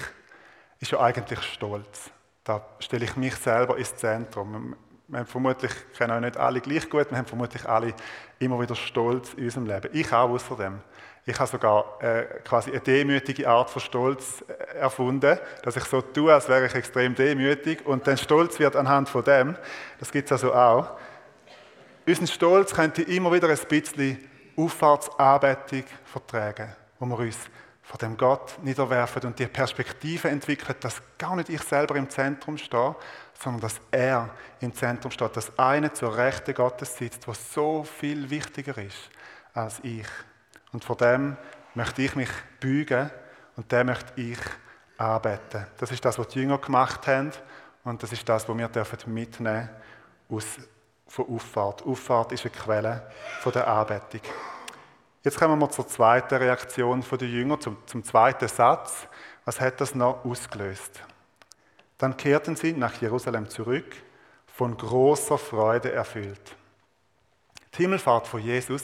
ist 0.78 0.92
ja 0.92 1.00
eigentlich 1.00 1.42
Stolz. 1.42 2.12
Da 2.44 2.64
stelle 2.78 3.06
ich 3.06 3.16
mich 3.16 3.34
selber 3.34 3.76
ins 3.76 3.96
Zentrum. 3.96 4.76
Wir 5.12 5.18
haben 5.18 5.26
vermutlich, 5.26 5.70
kennen 5.98 6.16
auch 6.16 6.20
nicht 6.20 6.38
alle 6.38 6.62
gleich 6.62 6.88
gut, 6.88 7.10
wir 7.10 7.18
haben 7.18 7.26
vermutlich 7.26 7.68
alle 7.68 7.92
immer 8.38 8.58
wieder 8.58 8.74
Stolz 8.74 9.34
in 9.34 9.44
unserem 9.44 9.66
Leben. 9.66 9.90
Ich 9.92 10.10
auch 10.10 10.30
außerdem. 10.30 10.80
Ich 11.26 11.38
habe 11.38 11.50
sogar 11.50 12.02
äh, 12.02 12.22
quasi 12.42 12.70
eine 12.70 12.80
demütige 12.80 13.46
Art 13.46 13.68
von 13.68 13.82
Stolz 13.82 14.42
äh, 14.48 14.78
erfunden, 14.78 15.38
dass 15.64 15.76
ich 15.76 15.84
so 15.84 16.00
tue, 16.00 16.32
als 16.32 16.48
wäre 16.48 16.64
ich 16.64 16.74
extrem 16.74 17.14
demütig 17.14 17.84
und 17.84 18.06
dann 18.06 18.16
stolz 18.16 18.58
wird 18.58 18.74
anhand 18.74 19.10
von 19.10 19.22
dem. 19.22 19.54
Das 20.00 20.10
gibt 20.10 20.30
es 20.30 20.32
also 20.32 20.54
auch. 20.54 20.96
Unseren 22.06 22.26
Stolz 22.26 22.72
könnte 22.72 23.02
immer 23.02 23.30
wieder 23.34 23.50
ein 23.50 23.58
bisschen 23.68 24.16
Auffahrtsanbetung 24.56 25.84
vertragen, 26.06 26.74
wo 26.98 27.04
wir 27.04 27.18
uns 27.18 27.36
vor 27.82 27.98
dem 27.98 28.16
Gott 28.16 28.54
niederwerfen 28.62 29.22
und 29.26 29.38
die 29.38 29.46
Perspektive 29.46 30.30
entwickeln, 30.30 30.76
dass 30.80 31.02
gar 31.18 31.36
nicht 31.36 31.50
ich 31.50 31.60
selber 31.60 31.96
im 31.96 32.08
Zentrum 32.08 32.56
stehe, 32.56 32.96
sondern 33.42 33.62
dass 33.62 33.80
er 33.90 34.30
im 34.60 34.72
Zentrum 34.72 35.10
steht, 35.10 35.36
dass 35.36 35.58
einer 35.58 35.92
zur 35.92 36.16
Rechten 36.16 36.54
Gottes 36.54 36.96
sitzt, 36.96 37.26
was 37.26 37.52
so 37.52 37.82
viel 37.82 38.30
wichtiger 38.30 38.78
ist 38.78 39.10
als 39.52 39.80
ich. 39.82 40.06
Und 40.72 40.84
vor 40.84 40.96
dem 40.96 41.36
möchte 41.74 42.02
ich 42.02 42.14
mich 42.14 42.30
beugen 42.60 43.10
und 43.56 43.70
dem 43.72 43.86
möchte 43.86 44.20
ich 44.20 44.38
anbeten. 44.96 45.66
Das 45.78 45.90
ist 45.90 46.04
das, 46.04 46.18
was 46.18 46.28
die 46.28 46.40
Jünger 46.40 46.58
gemacht 46.58 47.06
haben 47.08 47.32
und 47.84 48.02
das 48.02 48.12
ist 48.12 48.28
das, 48.28 48.48
was 48.48 48.56
wir 48.56 48.68
mitnehmen 49.06 49.68
dürfen 49.68 49.78
aus 50.28 50.46
von 51.08 51.28
Auffahrt. 51.28 51.82
Auffahrt 51.84 52.32
ist 52.32 52.46
eine 52.46 52.54
Quelle 52.54 53.10
von 53.40 53.52
der 53.52 53.66
Anbetung. 53.68 54.22
Jetzt 55.22 55.38
kommen 55.38 55.58
wir 55.58 55.70
zur 55.70 55.86
zweiten 55.86 56.34
Reaktion 56.34 57.04
der 57.10 57.28
Jünger, 57.28 57.60
zum, 57.60 57.76
zum 57.86 58.02
zweiten 58.02 58.48
Satz. 58.48 59.06
Was 59.44 59.60
hat 59.60 59.80
das 59.80 59.94
noch 59.94 60.24
ausgelöst? 60.24 61.02
Dann 62.02 62.16
kehrten 62.16 62.56
sie 62.56 62.72
nach 62.72 63.00
Jerusalem 63.00 63.48
zurück, 63.48 63.94
von 64.48 64.76
großer 64.76 65.38
Freude 65.38 65.92
erfüllt. 65.92 66.56
Die 67.72 67.82
Himmelfahrt 67.82 68.26
von 68.26 68.40
Jesus 68.40 68.82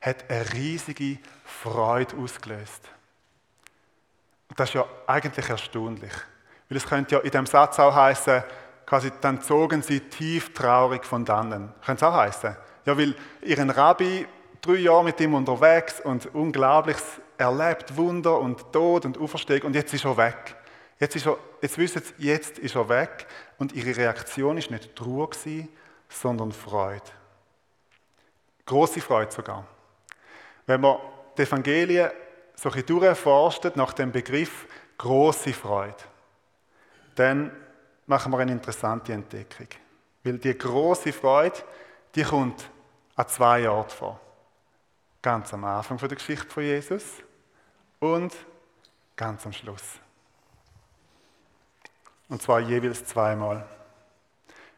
hat 0.00 0.28
eine 0.28 0.52
riesige 0.52 1.18
Freude 1.44 2.16
ausgelöst. 2.16 2.82
Und 4.48 4.58
das 4.58 4.70
ist 4.70 4.74
ja 4.74 4.84
eigentlich 5.06 5.48
erstaunlich. 5.48 6.10
Weil 6.68 6.78
es 6.78 6.84
könnte 6.84 7.14
ja 7.14 7.20
in 7.20 7.30
dem 7.30 7.46
Satz 7.46 7.78
auch 7.78 7.94
heißen, 7.94 8.42
quasi, 8.84 9.12
dann 9.20 9.40
zogen 9.42 9.80
sie 9.80 10.00
tief 10.00 10.52
traurig 10.52 11.04
von 11.04 11.24
dannen. 11.24 11.72
Könnte 11.84 12.04
es 12.04 12.10
auch 12.10 12.16
heißen. 12.16 12.56
Ja, 12.84 12.98
weil 12.98 13.14
ihren 13.42 13.70
Rabbi 13.70 14.26
drei 14.60 14.74
Jahre 14.74 15.04
mit 15.04 15.20
ihm 15.20 15.34
unterwegs 15.34 16.00
und 16.00 16.34
Unglaubliches 16.34 17.20
erlebt, 17.38 17.96
Wunder 17.96 18.40
und 18.40 18.72
Tod 18.72 19.04
und 19.04 19.18
Auferstehung 19.18 19.68
und 19.68 19.74
jetzt 19.76 19.94
ist 19.94 20.04
er 20.04 20.16
weg. 20.16 20.56
Jetzt, 20.98 21.14
ist 21.14 21.26
er, 21.26 21.36
jetzt 21.66 21.78
wissen 21.78 22.02
sie, 22.02 22.26
jetzt 22.26 22.58
ist 22.58 22.76
er 22.76 22.88
weg 22.88 23.26
und 23.58 23.72
ihre 23.72 23.96
Reaktion 23.96 24.56
ist 24.56 24.70
nicht 24.70 24.94
Trauer 24.94 25.30
gewesen, 25.30 25.68
sondern 26.08 26.52
Freude. 26.52 27.10
Große 28.64 29.00
Freude 29.00 29.32
sogar. 29.32 29.66
Wenn 30.66 30.80
man 30.80 30.98
die 31.36 31.42
Evangelien 31.42 32.10
so 32.54 32.70
ein 32.70 32.86
durchforstet 32.86 33.76
nach 33.76 33.92
dem 33.92 34.12
Begriff 34.12 34.66
große 34.96 35.52
Freude, 35.52 35.96
dann 37.14 37.50
machen 38.06 38.32
wir 38.32 38.38
eine 38.38 38.52
interessante 38.52 39.12
Entdeckung. 39.12 39.68
Weil 40.22 40.38
die 40.38 40.56
große 40.56 41.12
Freude, 41.12 41.58
die 42.14 42.22
kommt 42.22 42.68
an 43.14 43.28
zwei 43.28 43.68
Orten 43.68 43.90
vor. 43.90 44.20
Ganz 45.20 45.52
am 45.52 45.64
Anfang 45.64 45.98
der 45.98 46.08
Geschichte 46.08 46.48
von 46.48 46.62
Jesus 46.62 47.04
und 47.98 48.34
ganz 49.16 49.44
am 49.46 49.52
Schluss. 49.52 50.00
Und 52.28 52.42
zwar 52.42 52.60
jeweils 52.60 53.04
zweimal. 53.04 53.64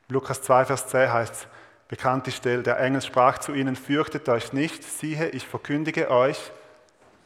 Lukas 0.08 0.42
2, 0.42 0.64
Vers 0.66 0.86
10 0.88 1.12
heißt 1.12 1.34
es, 1.34 1.46
bekannte 1.88 2.30
Stelle, 2.30 2.62
der 2.62 2.78
Engel 2.78 3.02
sprach 3.02 3.38
zu 3.38 3.52
ihnen, 3.52 3.76
fürchtet 3.76 4.28
euch 4.28 4.52
nicht, 4.52 4.84
siehe, 4.84 5.28
ich 5.30 5.46
verkündige 5.46 6.10
euch 6.10 6.52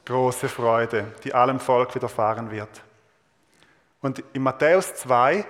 große 0.05 0.49
Freude, 0.49 1.07
die 1.25 1.35
allem 1.35 1.61
Volk 1.61 1.95
widerfahren 1.95 2.51
wird. 2.51 2.83
Und 4.01 4.23
in 4.33 4.43
Matthäus 4.43 4.95
2, 4.97 5.45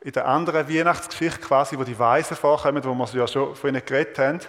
in 0.00 0.12
der 0.12 0.28
anderen 0.28 0.68
Weihnachtsgeschichte 0.68 1.40
quasi, 1.40 1.76
wo 1.76 1.82
die 1.82 1.98
Weisen 1.98 2.36
vorkommen, 2.36 2.84
wo 2.84 2.94
wir 2.94 3.20
ja 3.20 3.26
schon 3.26 3.54
von 3.56 3.70
ihnen 3.70 3.84
geredet 3.84 4.18
haben, 4.18 4.40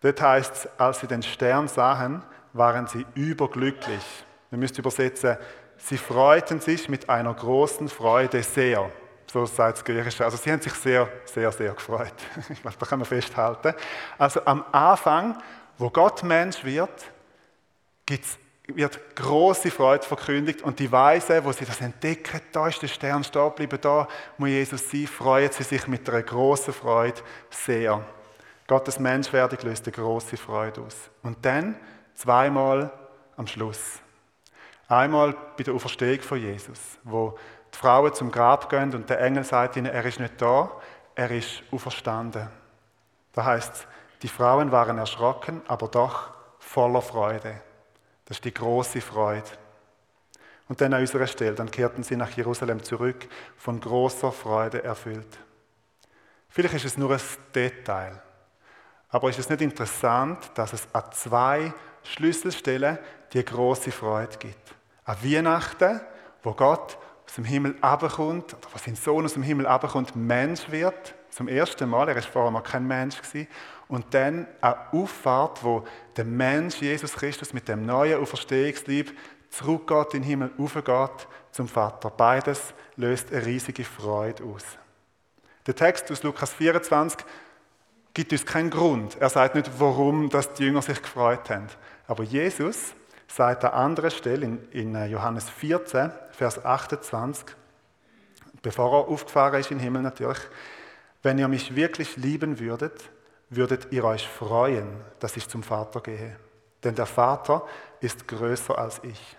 dort 0.00 0.20
heißt 0.20 0.54
es, 0.54 0.68
als 0.78 1.00
sie 1.00 1.06
den 1.06 1.22
Stern 1.22 1.68
sahen, 1.68 2.22
waren 2.54 2.86
sie 2.86 3.04
überglücklich. 3.14 4.24
Wir 4.48 4.58
müssen 4.58 4.78
übersetzen, 4.78 5.36
sie 5.78 5.98
freuten 5.98 6.60
sich 6.60 6.88
mit 6.88 7.08
einer 7.08 7.32
großen 7.32 7.88
Freude 7.88 8.42
sehr. 8.42 8.90
So 9.30 9.44
sagt 9.44 9.78
es 9.78 9.84
Griechische. 9.84 10.24
Also 10.24 10.36
sie 10.36 10.50
haben 10.50 10.60
sich 10.60 10.72
sehr, 10.74 11.08
sehr, 11.24 11.52
sehr 11.52 11.72
gefreut. 11.72 12.14
Ich 12.48 12.62
glaube, 12.62 12.76
da 12.78 12.86
kann 12.86 12.98
man 12.98 13.06
festhalten. 13.06 13.74
Also 14.16 14.44
am 14.44 14.64
Anfang, 14.72 15.36
wo 15.76 15.90
Gott 15.90 16.22
Mensch 16.22 16.64
wird, 16.64 16.90
gibt's, 18.06 18.38
wird 18.66 19.16
große 19.16 19.70
Freude 19.70 20.04
verkündigt 20.04 20.62
und 20.62 20.78
die 20.78 20.90
Weise, 20.90 21.44
wo 21.44 21.52
sie 21.52 21.64
das 21.64 21.80
entdecken, 21.80 22.40
da 22.52 22.68
ist 22.68 22.82
der 22.82 22.88
Stern 22.88 23.24
stehen 23.24 23.52
bleiben, 23.54 23.78
da 23.80 24.08
muss 24.36 24.48
Jesus 24.48 24.90
sein, 24.90 25.06
freuen 25.06 25.50
sie 25.52 25.62
sich 25.62 25.86
mit 25.86 26.08
einer 26.08 26.22
großen 26.22 26.72
Freude 26.72 27.20
sehr. 27.50 28.04
Gottes 28.66 28.98
Menschwerdung 28.98 29.58
löst 29.62 29.86
eine 29.86 29.92
große 29.92 30.36
Freude 30.36 30.82
aus. 30.82 30.96
Und 31.22 31.44
dann 31.44 31.76
zweimal 32.14 32.90
am 33.36 33.46
Schluss. 33.46 34.00
Einmal 34.88 35.36
bei 35.56 35.64
der 35.64 35.74
Auferstehung 35.74 36.20
von 36.22 36.40
Jesus, 36.40 36.98
wo 37.04 37.38
die 37.72 37.76
Frauen 37.76 38.14
zum 38.14 38.32
Grab 38.32 38.70
gehen 38.70 38.94
und 38.94 39.08
der 39.10 39.20
Engel 39.20 39.44
sagt 39.44 39.76
ihnen, 39.76 39.92
er 39.92 40.04
ist 40.04 40.18
nicht 40.18 40.40
da, 40.40 40.70
er 41.14 41.30
ist 41.30 41.62
auferstanden. 41.70 42.48
Da 43.32 43.44
heißt 43.44 43.86
die 44.22 44.28
Frauen 44.28 44.72
waren 44.72 44.98
erschrocken, 44.98 45.62
aber 45.68 45.88
doch 45.88 46.30
voller 46.58 47.02
Freude. 47.02 47.60
Das 48.24 48.38
ist 48.38 48.44
die 48.44 48.54
große 48.54 49.00
Freude. 49.00 49.48
Und 50.68 50.80
dann 50.80 50.92
an 50.92 51.00
unserer 51.00 51.26
Stelle, 51.26 51.54
dann 51.54 51.70
kehrten 51.70 52.02
sie 52.02 52.16
nach 52.16 52.30
Jerusalem 52.30 52.82
zurück, 52.82 53.28
von 53.56 53.80
großer 53.80 54.32
Freude 54.32 54.82
erfüllt. 54.82 55.38
Vielleicht 56.48 56.74
ist 56.74 56.86
es 56.86 56.98
nur 56.98 57.12
ein 57.12 57.20
Detail, 57.54 58.20
aber 59.10 59.30
ist 59.30 59.38
es 59.38 59.48
nicht 59.48 59.60
interessant, 59.60 60.50
dass 60.54 60.72
es 60.72 60.88
an 60.92 61.04
zwei 61.12 61.72
Schlüsselstellen 62.02 62.98
die 63.32 63.44
große 63.44 63.92
Freude 63.92 64.36
gibt? 64.38 64.77
An 65.08 65.16
Weihnachten, 65.22 66.02
wo 66.42 66.52
Gott 66.52 66.98
aus 67.26 67.34
dem 67.36 67.44
Himmel 67.44 67.76
abkommt, 67.80 68.52
oder 68.52 68.68
wo 68.70 68.78
sein 68.78 68.94
Sohn 68.94 69.24
aus 69.24 69.32
dem 69.32 69.42
Himmel 69.42 69.66
abkommt, 69.66 70.14
Mensch 70.14 70.70
wird, 70.70 71.14
zum 71.30 71.48
ersten 71.48 71.88
Mal, 71.88 72.10
er 72.10 72.16
war 72.16 72.22
vorher 72.22 72.50
noch 72.50 72.62
kein 72.62 72.86
Mensch 72.86 73.16
gewesen, 73.16 73.48
und 73.88 74.12
dann 74.12 74.46
eine 74.60 74.76
Auffahrt, 74.92 75.64
wo 75.64 75.84
der 76.14 76.26
Mensch 76.26 76.82
Jesus 76.82 77.14
Christus 77.14 77.54
mit 77.54 77.68
dem 77.68 77.86
neuen 77.86 78.20
Auferstehungslieb 78.20 79.16
zurückgeht 79.48 80.12
in 80.12 80.20
den 80.20 80.28
Himmel, 80.28 80.50
aufgeht 80.58 81.26
zum 81.52 81.68
Vater. 81.68 82.10
Beides 82.10 82.74
löst 82.96 83.32
eine 83.32 83.46
riesige 83.46 83.84
Freude 83.84 84.44
aus. 84.44 84.64
Der 85.66 85.74
Text 85.74 86.12
aus 86.12 86.22
Lukas 86.22 86.52
24 86.52 87.24
gibt 88.12 88.30
uns 88.32 88.44
keinen 88.44 88.68
Grund. 88.68 89.16
Er 89.18 89.30
sagt 89.30 89.54
nicht, 89.54 89.70
warum 89.78 90.28
dass 90.28 90.52
die 90.52 90.64
Jünger 90.64 90.82
sich 90.82 91.00
gefreut 91.00 91.48
haben. 91.48 91.68
Aber 92.06 92.24
Jesus 92.24 92.92
sagt 93.28 93.64
an 93.64 93.72
anderer 93.72 94.10
Stelle 94.10 94.46
in, 94.46 94.70
in 94.72 94.94
äh, 94.94 95.06
Johannes 95.06 95.48
14, 95.48 96.10
Vers 96.30 96.64
28, 96.64 97.44
bevor 98.62 98.92
er 98.92 99.08
aufgefahren 99.08 99.60
ist 99.60 99.70
in 99.70 99.78
den 99.78 99.84
Himmel 99.84 100.02
natürlich, 100.02 100.40
wenn 101.22 101.38
ihr 101.38 101.48
mich 101.48 101.76
wirklich 101.76 102.16
lieben 102.16 102.58
würdet, 102.58 103.10
würdet 103.50 103.88
ihr 103.92 104.04
euch 104.04 104.26
freuen, 104.26 104.88
dass 105.20 105.36
ich 105.36 105.48
zum 105.48 105.62
Vater 105.62 106.00
gehe. 106.00 106.36
Denn 106.84 106.94
der 106.94 107.06
Vater 107.06 107.66
ist 108.00 108.28
größer 108.28 108.78
als 108.78 109.00
ich. 109.02 109.36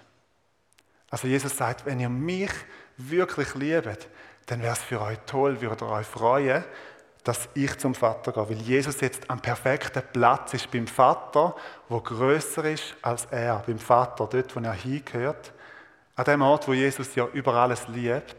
Also 1.10 1.28
Jesus 1.28 1.56
sagt, 1.56 1.86
wenn 1.86 2.00
ihr 2.00 2.10
mich 2.10 2.52
wirklich 2.98 3.56
liebt, 3.56 4.08
dann 4.46 4.62
wäre 4.62 4.74
es 4.74 4.80
für 4.80 5.02
euch 5.02 5.18
toll, 5.26 5.62
würdet 5.62 5.82
ihr 5.82 5.90
euch 5.90 6.08
freuen, 6.08 6.64
dass 7.24 7.50
ich 7.54 7.78
zum 7.78 7.94
Vater 7.94 8.32
gehe, 8.32 8.50
weil 8.50 8.58
Jesus 8.58 9.02
jetzt 9.02 9.30
am 9.30 9.40
perfekten 9.40 10.02
Platz 10.14 10.54
ist 10.54 10.72
beim 10.72 10.88
Vater, 10.88 11.56
wo 11.88 12.00
größer 12.00 12.66
ist 12.66 12.96
als 13.02 13.26
er, 13.26 13.62
beim 13.66 13.80
Vater, 13.80 14.28
dort, 14.32 14.56
wo 14.56 14.60
er 14.60 14.74
hingehört, 14.74 15.52
an 16.16 16.26
dem 16.26 16.42
Ort, 16.42 16.68
wo 16.68 16.74
Jesus 16.74 17.16
ja 17.16 17.28
über 17.34 17.54
alles 17.54 17.88
liebt, 17.88 18.36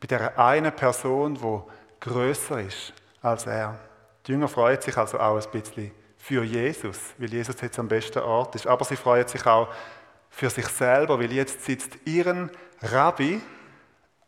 bei 0.00 0.06
der 0.06 0.38
einen 0.38 0.72
Person, 0.72 1.40
wo 1.40 1.68
größer 2.00 2.60
ist 2.60 2.92
als 3.22 3.46
er. 3.46 3.78
Die 4.26 4.32
Jünger 4.32 4.48
freuen 4.48 4.80
sich 4.80 4.96
also 4.96 5.18
auch 5.18 5.36
ein 5.36 5.50
bisschen 5.50 5.92
für 6.16 6.44
Jesus, 6.44 6.98
weil 7.18 7.32
Jesus 7.32 7.60
jetzt 7.60 7.78
am 7.78 7.88
besten 7.88 8.20
Ort 8.20 8.54
ist, 8.54 8.66
aber 8.66 8.84
sie 8.84 8.96
freuen 8.96 9.26
sich 9.26 9.44
auch 9.46 9.68
für 10.28 10.50
sich 10.50 10.66
selber, 10.68 11.18
weil 11.18 11.32
jetzt 11.32 11.64
sitzt 11.64 11.98
ihren 12.04 12.50
Rabbi 12.82 13.40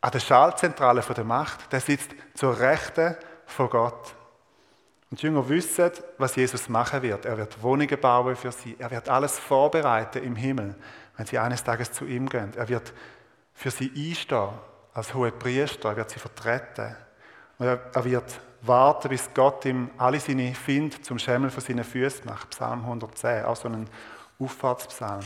an 0.01 0.11
der 0.11 0.19
Schaltzentrale 0.19 1.01
der 1.01 1.23
Macht, 1.23 1.71
der 1.71 1.79
sitzt 1.79 2.11
zur 2.33 2.59
Rechten 2.59 3.15
von 3.53 3.69
Gott. 3.69 4.15
Und 5.09 5.21
die 5.21 5.27
Jünger 5.27 5.47
wissen, 5.47 5.91
was 6.17 6.35
Jesus 6.35 6.67
machen 6.69 7.01
wird. 7.03 7.25
Er 7.25 7.37
wird 7.37 7.61
Wohnungen 7.61 7.99
bauen 7.99 8.35
für 8.35 8.51
sie. 8.51 8.75
Er 8.79 8.89
wird 8.89 9.07
alles 9.09 9.37
vorbereiten 9.37 10.23
im 10.23 10.35
Himmel, 10.35 10.75
wenn 11.15 11.25
sie 11.25 11.37
eines 11.37 11.63
Tages 11.63 11.91
zu 11.91 12.05
ihm 12.05 12.27
gehen. 12.27 12.51
Er 12.55 12.67
wird 12.67 12.93
für 13.53 13.69
sie 13.69 13.91
einstehen 13.95 14.49
als 14.93 15.13
hohe 15.13 15.31
Priester. 15.31 15.89
Er 15.89 15.97
wird 15.97 16.09
sie 16.09 16.19
vertreten. 16.19 16.95
Und 17.59 17.67
er 17.67 18.03
wird 18.03 18.39
warten, 18.63 19.09
bis 19.09 19.29
Gott 19.33 19.65
ihm 19.65 19.91
alle 19.97 20.19
seine 20.19 20.55
Find 20.55 21.05
zum 21.05 21.19
Schemmel 21.19 21.51
von 21.51 21.61
seinen 21.61 21.83
Füßen 21.83 22.25
macht. 22.25 22.49
Psalm 22.49 22.79
110, 22.79 23.45
auch 23.45 23.55
so 23.55 23.67
ein 23.67 23.87
Auffahrtspsalm. 24.39 25.21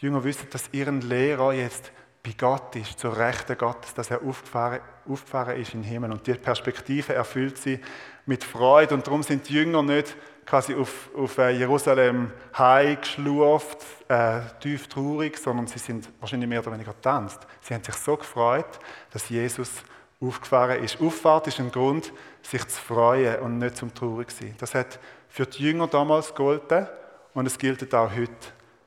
Die 0.00 0.06
Jünger 0.06 0.22
wissen, 0.22 0.48
dass 0.50 0.68
ihren 0.72 1.00
Lehrer 1.00 1.52
jetzt 1.52 1.90
bei 2.24 2.32
Gott 2.38 2.74
ist, 2.74 2.98
zur 2.98 3.16
Rechten 3.16 3.56
Gottes, 3.58 3.92
dass 3.92 4.10
er 4.10 4.22
aufgefahren, 4.22 4.80
aufgefahren 5.06 5.60
ist 5.60 5.74
den 5.74 5.82
Himmel. 5.82 6.10
Und 6.10 6.26
die 6.26 6.32
Perspektive 6.34 7.12
erfüllt 7.12 7.58
sie 7.58 7.78
mit 8.24 8.42
Freude. 8.42 8.94
Und 8.94 9.06
darum 9.06 9.22
sind 9.22 9.46
die 9.46 9.54
Jünger 9.54 9.82
nicht 9.82 10.16
quasi 10.46 10.74
auf, 10.74 11.10
auf 11.14 11.36
äh, 11.36 11.50
Jerusalem 11.50 12.32
heim 12.56 12.98
geschlurft, 12.98 13.84
äh, 14.08 14.40
tief 14.58 14.88
traurig, 14.88 15.36
sondern 15.36 15.66
sie 15.66 15.78
sind 15.78 16.08
wahrscheinlich 16.18 16.48
mehr 16.48 16.60
oder 16.60 16.72
weniger 16.72 16.98
tanzt. 16.98 17.46
Sie 17.60 17.74
haben 17.74 17.84
sich 17.84 17.94
so 17.94 18.16
gefreut, 18.16 18.78
dass 19.10 19.28
Jesus 19.28 19.70
aufgefahren 20.18 20.82
ist. 20.82 21.00
Auffahrt 21.02 21.48
ist 21.48 21.60
ein 21.60 21.70
Grund, 21.70 22.10
sich 22.40 22.66
zu 22.68 22.80
freuen 22.80 23.40
und 23.40 23.58
nicht 23.58 23.76
zum 23.76 23.94
traurig 23.94 24.30
zu 24.30 24.44
sein. 24.44 24.54
Das 24.58 24.74
hat 24.74 24.98
für 25.28 25.44
die 25.44 25.62
Jünger 25.62 25.88
damals 25.88 26.28
gegolten 26.28 26.88
und 27.34 27.46
es 27.46 27.58
gilt 27.58 27.94
auch 27.94 28.10
heute 28.10 28.30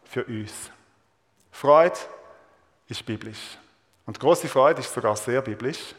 für 0.05 0.23
uns. 0.23 0.71
Freude 1.51 1.97
ist 2.87 3.05
biblisch. 3.05 3.57
Und 4.05 4.19
große 4.19 4.47
Freude 4.47 4.81
ist 4.81 4.93
sogar 4.93 5.15
sehr 5.15 5.41
biblisch. 5.41 5.95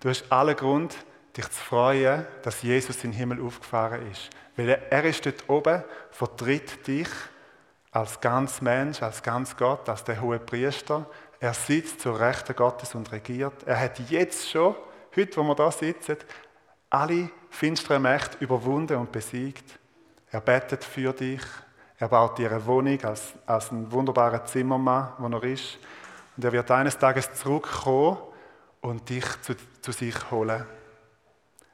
Du 0.00 0.08
hast 0.08 0.30
allen 0.30 0.56
Grund, 0.56 0.94
dich 1.36 1.48
zu 1.50 1.60
freuen, 1.60 2.26
dass 2.42 2.62
Jesus 2.62 3.02
in 3.04 3.10
den 3.10 3.18
Himmel 3.18 3.40
aufgefahren 3.40 4.10
ist. 4.10 4.30
Weil 4.56 4.70
er, 4.90 5.04
ist 5.04 5.24
dort 5.24 5.48
oben, 5.48 5.84
vertritt 6.10 6.86
dich 6.86 7.08
als 7.92 8.20
ganz 8.20 8.60
Mensch, 8.60 9.02
als 9.02 9.22
ganz 9.22 9.56
Gott, 9.56 9.88
als 9.88 10.04
der 10.04 10.20
hohe 10.20 10.38
Priester. 10.38 11.06
Er 11.40 11.54
sitzt 11.54 12.00
zur 12.00 12.18
Rechten 12.18 12.54
Gottes 12.54 12.94
und 12.94 13.10
regiert. 13.12 13.54
Er 13.66 13.78
hat 13.78 13.98
jetzt 14.10 14.50
schon, 14.50 14.74
heute, 15.16 15.36
wo 15.36 15.42
wir 15.44 15.54
da 15.54 15.70
sitzen, 15.70 16.16
alle 16.90 17.30
finsteren 17.50 18.02
Mächte 18.02 18.38
überwunden 18.40 18.96
und 18.96 19.12
besiegt. 19.12 19.78
Er 20.30 20.40
betet 20.40 20.84
für 20.84 21.12
dich. 21.12 21.42
Er 21.98 22.08
baut 22.08 22.38
dir 22.38 22.50
eine 22.50 22.64
Wohnung 22.66 23.02
als, 23.04 23.34
als 23.46 23.70
ein 23.72 23.90
wunderbarer 23.90 24.44
Zimmermann, 24.44 25.12
wo 25.18 25.28
er 25.28 25.44
ist. 25.44 25.78
Und 26.38 26.44
er 26.44 26.52
wird 26.52 26.70
eines 26.70 26.96
Tages 26.96 27.34
zurückkommen 27.34 28.16
und 28.80 29.08
dich 29.08 29.24
zu, 29.42 29.56
zu 29.82 29.90
sich 29.90 30.30
holen. 30.30 30.64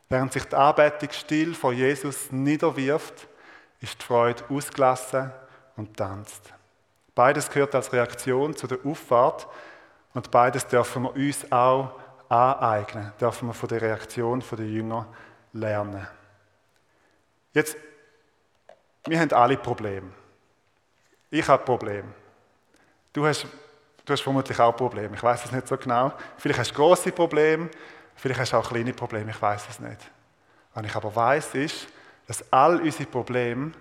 Während 0.08 0.32
sich 0.32 0.44
die 0.44 0.56
Anbetung 0.56 1.10
still 1.12 1.54
vor 1.54 1.74
Jesus 1.74 2.32
niederwirft, 2.32 3.28
ist 3.82 4.00
die 4.00 4.06
Freude 4.06 4.42
ausgelassen 4.48 5.30
und 5.76 5.94
tanzt. 5.94 6.54
Beides 7.14 7.50
gehört 7.50 7.74
als 7.74 7.92
Reaktion 7.92 8.56
zu 8.56 8.66
der 8.66 8.78
Auffahrt 8.86 9.46
und 10.14 10.30
beides 10.30 10.66
dürfen 10.66 11.02
wir 11.02 11.14
uns 11.14 11.52
auch 11.52 12.00
aneignen, 12.30 13.12
dürfen 13.20 13.48
wir 13.48 13.52
von 13.52 13.68
der 13.68 13.82
Reaktion 13.82 14.42
der 14.50 14.66
Jünger 14.66 15.06
lernen. 15.52 16.08
Jetzt, 17.52 17.76
wir 19.04 19.20
haben 19.20 19.32
alle 19.34 19.58
Probleme. 19.58 20.10
Ich 21.28 21.46
habe 21.46 21.62
Probleme. 21.62 22.14
Du 23.12 23.26
hast, 23.26 23.46
du 24.04 24.12
hast 24.12 24.22
vermutlich 24.22 24.58
auch 24.58 24.76
Probleme. 24.76 25.14
Ich 25.14 25.22
weiß 25.22 25.44
es 25.46 25.52
nicht 25.52 25.66
so 25.66 25.76
genau. 25.76 26.12
Vielleicht 26.36 26.60
hast 26.60 26.70
du 26.70 26.74
große 26.74 27.12
Probleme, 27.12 27.68
vielleicht 28.16 28.40
hast 28.40 28.52
du 28.52 28.56
auch 28.56 28.68
kleine 28.68 28.92
Probleme. 28.92 29.30
Ich 29.30 29.40
weiß 29.40 29.64
es 29.70 29.80
nicht. 29.80 29.98
Was 30.74 30.84
ich 30.84 30.94
aber 30.94 31.14
weiß, 31.14 31.54
ist, 31.54 31.86
dass 32.26 32.44
all 32.52 32.80
unsere 32.80 33.06
Probleme 33.06 33.72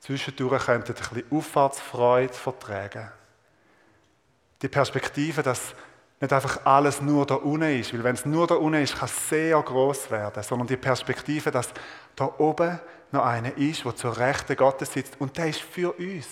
zwischendurch 0.00 0.68
ein 0.68 0.82
bisschen 0.82 1.24
Auffahrtsfreude 1.30 2.32
vertragen. 2.32 3.10
Die 4.60 4.68
Perspektive, 4.68 5.42
dass 5.42 5.74
nicht 6.20 6.32
einfach 6.32 6.64
alles 6.64 7.00
nur 7.00 7.26
da 7.26 7.34
unten 7.34 7.80
ist, 7.80 7.92
weil 7.92 8.04
wenn 8.04 8.14
es 8.14 8.24
nur 8.24 8.46
da 8.46 8.54
unten 8.54 8.80
ist, 8.80 8.96
kann 8.96 9.08
es 9.08 9.28
sehr 9.28 9.60
groß 9.60 10.10
werden, 10.10 10.42
sondern 10.42 10.68
die 10.68 10.76
Perspektive, 10.76 11.50
dass 11.50 11.70
da 12.14 12.32
oben 12.38 12.78
noch 13.10 13.24
einer 13.24 13.56
ist, 13.56 13.84
der 13.84 13.96
zur 13.96 14.16
Rechten 14.16 14.56
Gottes 14.56 14.92
sitzt 14.92 15.20
und 15.20 15.36
der 15.36 15.48
ist 15.48 15.60
für 15.60 15.92
uns. 15.92 16.26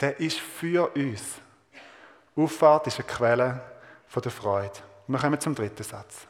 Der 0.00 0.20
ist 0.20 0.38
für 0.38 0.88
uns. 0.94 1.40
Auffahrt 2.36 2.86
ist 2.86 2.98
eine 2.98 3.08
Quelle 3.08 3.60
von 4.06 4.22
der 4.22 4.32
Freude. 4.32 4.72
Und 5.06 5.14
wir 5.14 5.20
kommen 5.20 5.40
zum 5.40 5.54
dritten 5.54 5.82
Satz. 5.82 6.26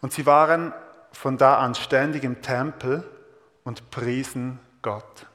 Und 0.00 0.12
sie 0.12 0.26
waren 0.26 0.72
von 1.12 1.38
da 1.38 1.58
an 1.58 1.74
ständig 1.74 2.24
im 2.24 2.42
Tempel 2.42 3.08
und 3.64 3.90
priesen 3.90 4.58
Gott. 4.82 5.26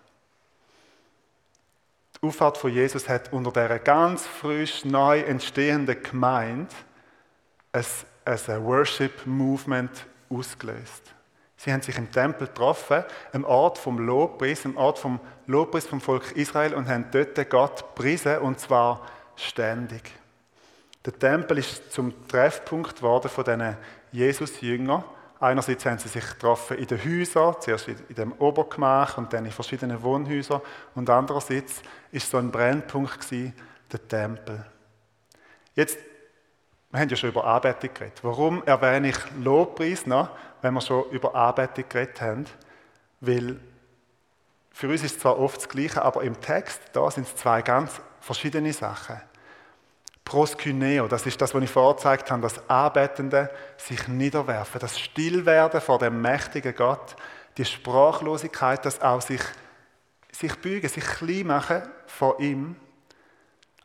Die 2.16 2.28
Auffahrt 2.28 2.58
von 2.58 2.72
Jesus 2.72 3.08
hat 3.08 3.32
unter 3.32 3.52
dieser 3.52 3.80
ganz 3.80 4.28
frisch 4.28 4.86
neu 4.86 5.22
entstehenden 5.22 6.04
Gemeinde 6.04 6.76
ein, 7.72 7.86
ein 8.26 8.64
Worship-Movement 8.66 10.06
ausgelöst. 10.30 11.14
Sie 11.58 11.74
haben 11.74 11.82
sich 11.82 11.98
im 11.98 12.12
Tempel 12.12 12.48
getroffen, 12.48 13.04
am 13.34 13.44
Ort 13.44 13.78
vom 13.78 14.00
Lobpreis, 14.00 14.66
am 14.66 14.78
Ort 14.78 15.00
vom 15.00 15.20
Lobpreis 15.50 15.88
vom 15.88 16.00
Volk 16.00 16.32
Israel 16.34 16.74
und 16.74 16.88
haben 16.88 17.06
dort 17.12 17.50
Gott 17.50 17.96
priesen 17.96 18.38
und 18.40 18.60
zwar 18.60 19.06
ständig. 19.36 20.12
Der 21.06 21.18
Tempel 21.18 21.58
ist 21.58 21.92
zum 21.92 22.28
Treffpunkt 22.28 22.98
geworden 22.98 23.30
von 23.30 23.44
diesen 23.44 23.78
Jesus-Jüngern 24.12 25.04
Einerseits 25.42 25.86
haben 25.86 25.98
sie 25.98 26.10
sich 26.10 26.28
getroffen 26.28 26.78
in 26.78 26.88
den 26.88 26.98
Häusern, 27.04 27.56
zuerst 27.62 27.88
in 27.88 28.16
dem 28.16 28.34
Obergemach 28.34 29.18
und 29.18 29.32
dann 29.32 29.46
in 29.46 29.52
verschiedenen 29.52 30.04
Wohnhäusern. 30.04 30.62
Und 30.96 31.10
andererseits 31.10 31.82
ist 32.12 32.30
so 32.30 32.38
ein 32.38 32.52
Brennpunkt 32.52 33.22
gewesen, 33.22 33.54
der 33.90 34.06
Tempel. 34.06 34.66
Jetzt, 35.76 35.98
wir 36.92 37.00
haben 37.00 37.08
ja 37.08 37.16
schon 37.16 37.30
über 37.30 37.46
Anbetung 37.46 37.94
geredet. 37.94 38.20
Warum 38.22 38.64
erwähne 38.66 39.10
ich 39.10 39.18
Lobpreis 39.42 40.06
noch, 40.06 40.30
wenn 40.62 40.74
wir 40.74 40.82
schon 40.82 41.10
über 41.12 41.34
Anbetung 41.34 41.86
geredet 41.88 42.20
haben? 42.20 42.46
Weil 43.22 43.62
für 44.80 44.88
uns 44.88 45.04
ist 45.04 45.20
zwar 45.20 45.38
oft 45.38 45.58
das 45.58 45.68
Gleiche, 45.68 46.02
aber 46.02 46.24
im 46.24 46.40
Text 46.40 46.80
da 46.94 47.12
sind 47.12 47.28
es 47.28 47.36
zwei 47.36 47.62
ganz 47.62 48.00
verschiedene 48.22 48.72
Sachen. 48.72 49.22
Proskyneo, 50.24 51.10
das 51.10 51.26
ist 51.26 51.42
das, 51.42 51.54
was 51.54 51.62
ich 51.62 51.70
vorgezeigt 51.70 52.32
habe, 52.32 52.44
das 52.44 52.70
Anbetende 52.70 53.50
sich 53.76 54.08
niederwerfen, 54.08 54.80
das 54.80 54.98
Stillwerden 54.98 55.82
vor 55.82 56.00
dem 56.00 56.22
mächtigen 56.22 56.74
Gott, 56.74 57.18
die 57.58 57.66
Sprachlosigkeit, 57.66 58.86
das 58.86 59.02
auch 59.02 59.20
sich, 59.20 59.42
sich 60.32 60.56
bügen, 60.62 60.88
sich 60.88 61.04
klein 61.04 61.48
machen 61.48 61.82
vor 62.08 62.40
ihm. 62.40 62.78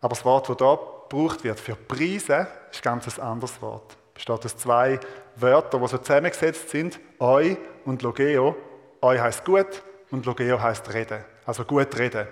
Aber 0.00 0.14
das 0.14 0.24
Wort, 0.24 0.48
das 0.48 0.58
da 0.58 0.78
gebraucht 1.08 1.42
wird 1.42 1.58
für 1.58 1.74
Preise, 1.74 2.46
ist 2.70 2.84
ganz 2.84 3.18
ein 3.18 3.24
anderes 3.24 3.60
Wort. 3.60 3.96
Es 4.10 4.14
besteht 4.14 4.44
aus 4.44 4.56
zwei 4.56 5.00
Wörtern, 5.34 5.82
die 5.82 5.88
so 5.88 5.98
zusammengesetzt 5.98 6.70
sind, 6.70 7.00
Eu 7.18 7.56
und 7.84 8.02
Logeo. 8.02 8.54
Eu 9.02 9.20
heißt 9.20 9.44
gut 9.44 9.82
und 10.14 10.26
Logeo 10.26 10.60
heißt 10.60 10.92
reden, 10.94 11.24
also 11.44 11.64
gut 11.64 11.98
reden. 11.98 12.26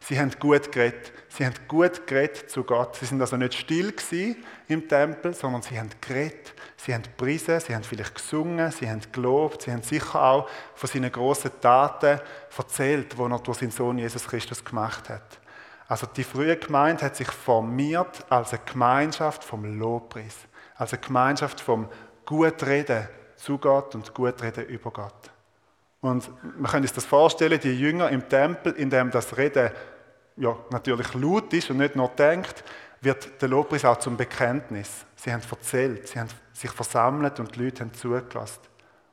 Sie 0.00 0.18
haben 0.18 0.30
gut 0.38 0.70
geredet. 0.70 1.12
Sie 1.28 1.44
haben 1.44 1.54
gut 1.66 2.06
geredet 2.06 2.50
zu 2.50 2.62
Gott. 2.64 2.96
Sie 2.96 3.06
sind 3.06 3.20
also 3.20 3.36
nicht 3.36 3.54
still 3.54 3.92
im 4.68 4.88
Tempel, 4.88 5.34
sondern 5.34 5.62
sie 5.62 5.78
haben 5.78 5.90
geredet. 6.00 6.54
Sie 6.76 6.94
haben 6.94 7.02
gepriesen, 7.02 7.58
sie 7.60 7.74
haben 7.74 7.82
vielleicht 7.82 8.14
gesungen, 8.14 8.70
sie 8.70 8.88
haben 8.88 9.00
gelobt, 9.12 9.62
sie 9.62 9.72
haben 9.72 9.82
sicher 9.82 10.22
auch 10.22 10.48
von 10.74 10.88
seinen 10.88 11.10
großen 11.10 11.50
Taten 11.60 12.20
erzählt, 12.56 13.14
die 13.18 13.22
er 13.22 13.38
durch 13.40 13.58
seinen 13.58 13.72
Sohn 13.72 13.98
Jesus 13.98 14.26
Christus 14.26 14.64
gemacht 14.64 15.08
hat. 15.08 15.40
Also 15.88 16.06
die 16.06 16.22
frühe 16.22 16.56
Gemeinde 16.56 17.04
hat 17.06 17.16
sich 17.16 17.30
formiert 17.30 18.24
als 18.30 18.52
eine 18.52 18.62
Gemeinschaft 18.64 19.42
vom 19.42 19.78
Lobpreis, 19.78 20.36
als 20.76 20.92
eine 20.92 21.02
Gemeinschaft 21.02 21.60
vom 21.60 21.88
Gutreden 22.24 23.08
zu 23.36 23.58
Gott 23.58 23.94
und 23.94 24.14
Gutreden 24.14 24.66
über 24.66 24.90
Gott. 24.90 25.30
Und 26.00 26.30
man 26.58 26.70
kann 26.70 26.82
sich 26.82 26.92
das 26.92 27.04
vorstellen, 27.04 27.58
die 27.60 27.78
Jünger 27.78 28.10
im 28.10 28.28
Tempel, 28.28 28.72
in 28.72 28.90
dem 28.90 29.10
das 29.10 29.36
Reden 29.36 29.70
ja, 30.36 30.56
natürlich 30.70 31.14
laut 31.14 31.52
ist 31.52 31.70
und 31.70 31.78
nicht 31.78 31.96
nur 31.96 32.08
denkt, 32.08 32.62
wird 33.00 33.40
der 33.40 33.48
Lobpreis 33.48 33.84
auch 33.84 33.98
zum 33.98 34.16
Bekenntnis. 34.16 35.04
Sie 35.16 35.32
haben 35.32 35.42
erzählt, 35.50 36.08
sie 36.08 36.18
haben 36.18 36.28
sich 36.52 36.70
versammelt 36.70 37.40
und 37.40 37.54
die 37.54 37.64
Leute 37.64 37.84
haben 37.84 37.94
zugelassen. 37.94 38.60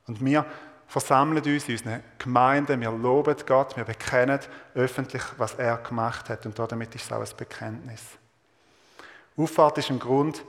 Und 0.08 0.24
wir 0.24 0.46
versammeln 0.88 1.44
uns 1.44 1.68
in 1.68 1.76
unseren 1.76 2.04
Gemeinden, 2.20 2.82
wir 2.82 2.92
loben 2.92 3.36
Gott, 3.46 3.76
wir 3.76 3.84
bekennen 3.84 4.40
öffentlich, 4.76 5.24
was 5.38 5.56
er 5.56 5.78
gemacht 5.78 6.30
hat. 6.30 6.46
Und 6.46 6.58
damit 6.60 6.94
ist 6.96 7.06
es 7.06 7.12
auch 7.12 7.22
ein 7.22 7.38
Bekenntnis. 7.38 8.02
Auffahrt 9.38 9.80
ist 9.80 9.90
ein 9.90 10.00
Grund, 10.00 10.44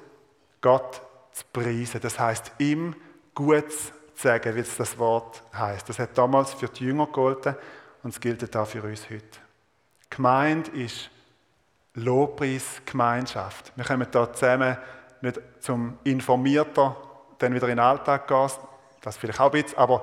Gott 0.61 1.01
zu 1.33 1.44
preisen. 1.53 2.01
Das 2.01 2.18
heißt, 2.18 2.53
ihm 2.59 2.94
Gutes 3.35 3.92
sagen, 4.19 4.55
wie 4.55 4.61
es 4.61 4.77
das 4.77 4.97
Wort 4.99 5.43
heißt. 5.55 5.89
Das 5.89 5.99
hat 5.99 6.17
damals 6.17 6.55
für 6.55 6.69
die 6.69 6.85
Jünger 6.85 7.07
gegolten 7.07 7.57
und 8.03 8.11
es 8.11 8.21
gilt 8.21 8.57
auch 8.57 8.67
für 8.67 8.83
uns 8.83 9.09
heute. 9.11 9.39
Gemeinde 10.11 10.71
ist 10.71 11.11
Lobpreis, 11.95 12.83
Gemeinschaft. 12.85 13.73
Wir 13.75 13.85
kommen 13.85 14.07
hier 14.11 14.33
zusammen 14.33 14.77
nicht 15.23 15.41
zum 15.61 15.99
informierter, 16.05 16.97
dann 17.39 17.55
wieder 17.55 17.69
in 17.69 17.77
den 17.77 17.81
Alltag 17.81 18.29
gehen, 18.29 18.51
das 19.01 19.17
vielleicht 19.17 19.41
auch 19.41 19.53
ein 19.53 19.63
bisschen, 19.63 19.79
aber 19.79 20.03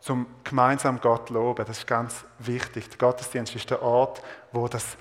zum 0.00 0.26
gemeinsam 0.42 1.00
Gott 1.00 1.30
loben, 1.30 1.64
das 1.64 1.78
ist 1.78 1.86
ganz 1.86 2.24
wichtig. 2.38 2.90
Der 2.90 2.98
Gottesdienst 2.98 3.54
ist 3.54 3.70
der 3.70 3.82
Ort, 3.82 4.22
wo 4.52 4.68
das 4.68 4.96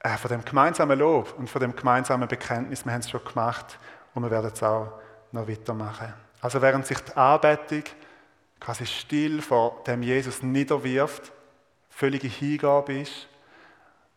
äh, 0.00 0.16
von 0.16 0.30
dem 0.30 0.44
gemeinsamen 0.44 0.98
Lob 0.98 1.34
und 1.38 1.48
von 1.48 1.60
dem 1.60 1.74
gemeinsamen 1.74 2.28
Bekenntnis, 2.28 2.84
wir 2.84 2.92
haben 2.92 3.00
es 3.00 3.10
schon 3.10 3.24
gemacht 3.24 3.78
und 4.14 4.22
wir 4.22 4.30
werden 4.30 4.50
es 4.52 4.62
auch 4.62 4.92
noch 5.32 5.46
weitermachen. 5.46 6.12
Also 6.40 6.60
während 6.62 6.86
sich 6.86 6.98
die 6.98 7.16
Anbetung 7.16 7.84
quasi 8.60 8.86
still 8.86 9.42
vor 9.42 9.82
dem 9.86 10.02
Jesus 10.02 10.42
niederwirft, 10.42 11.32
völlige 11.90 12.28
Hingabe 12.28 13.00
ist 13.00 13.28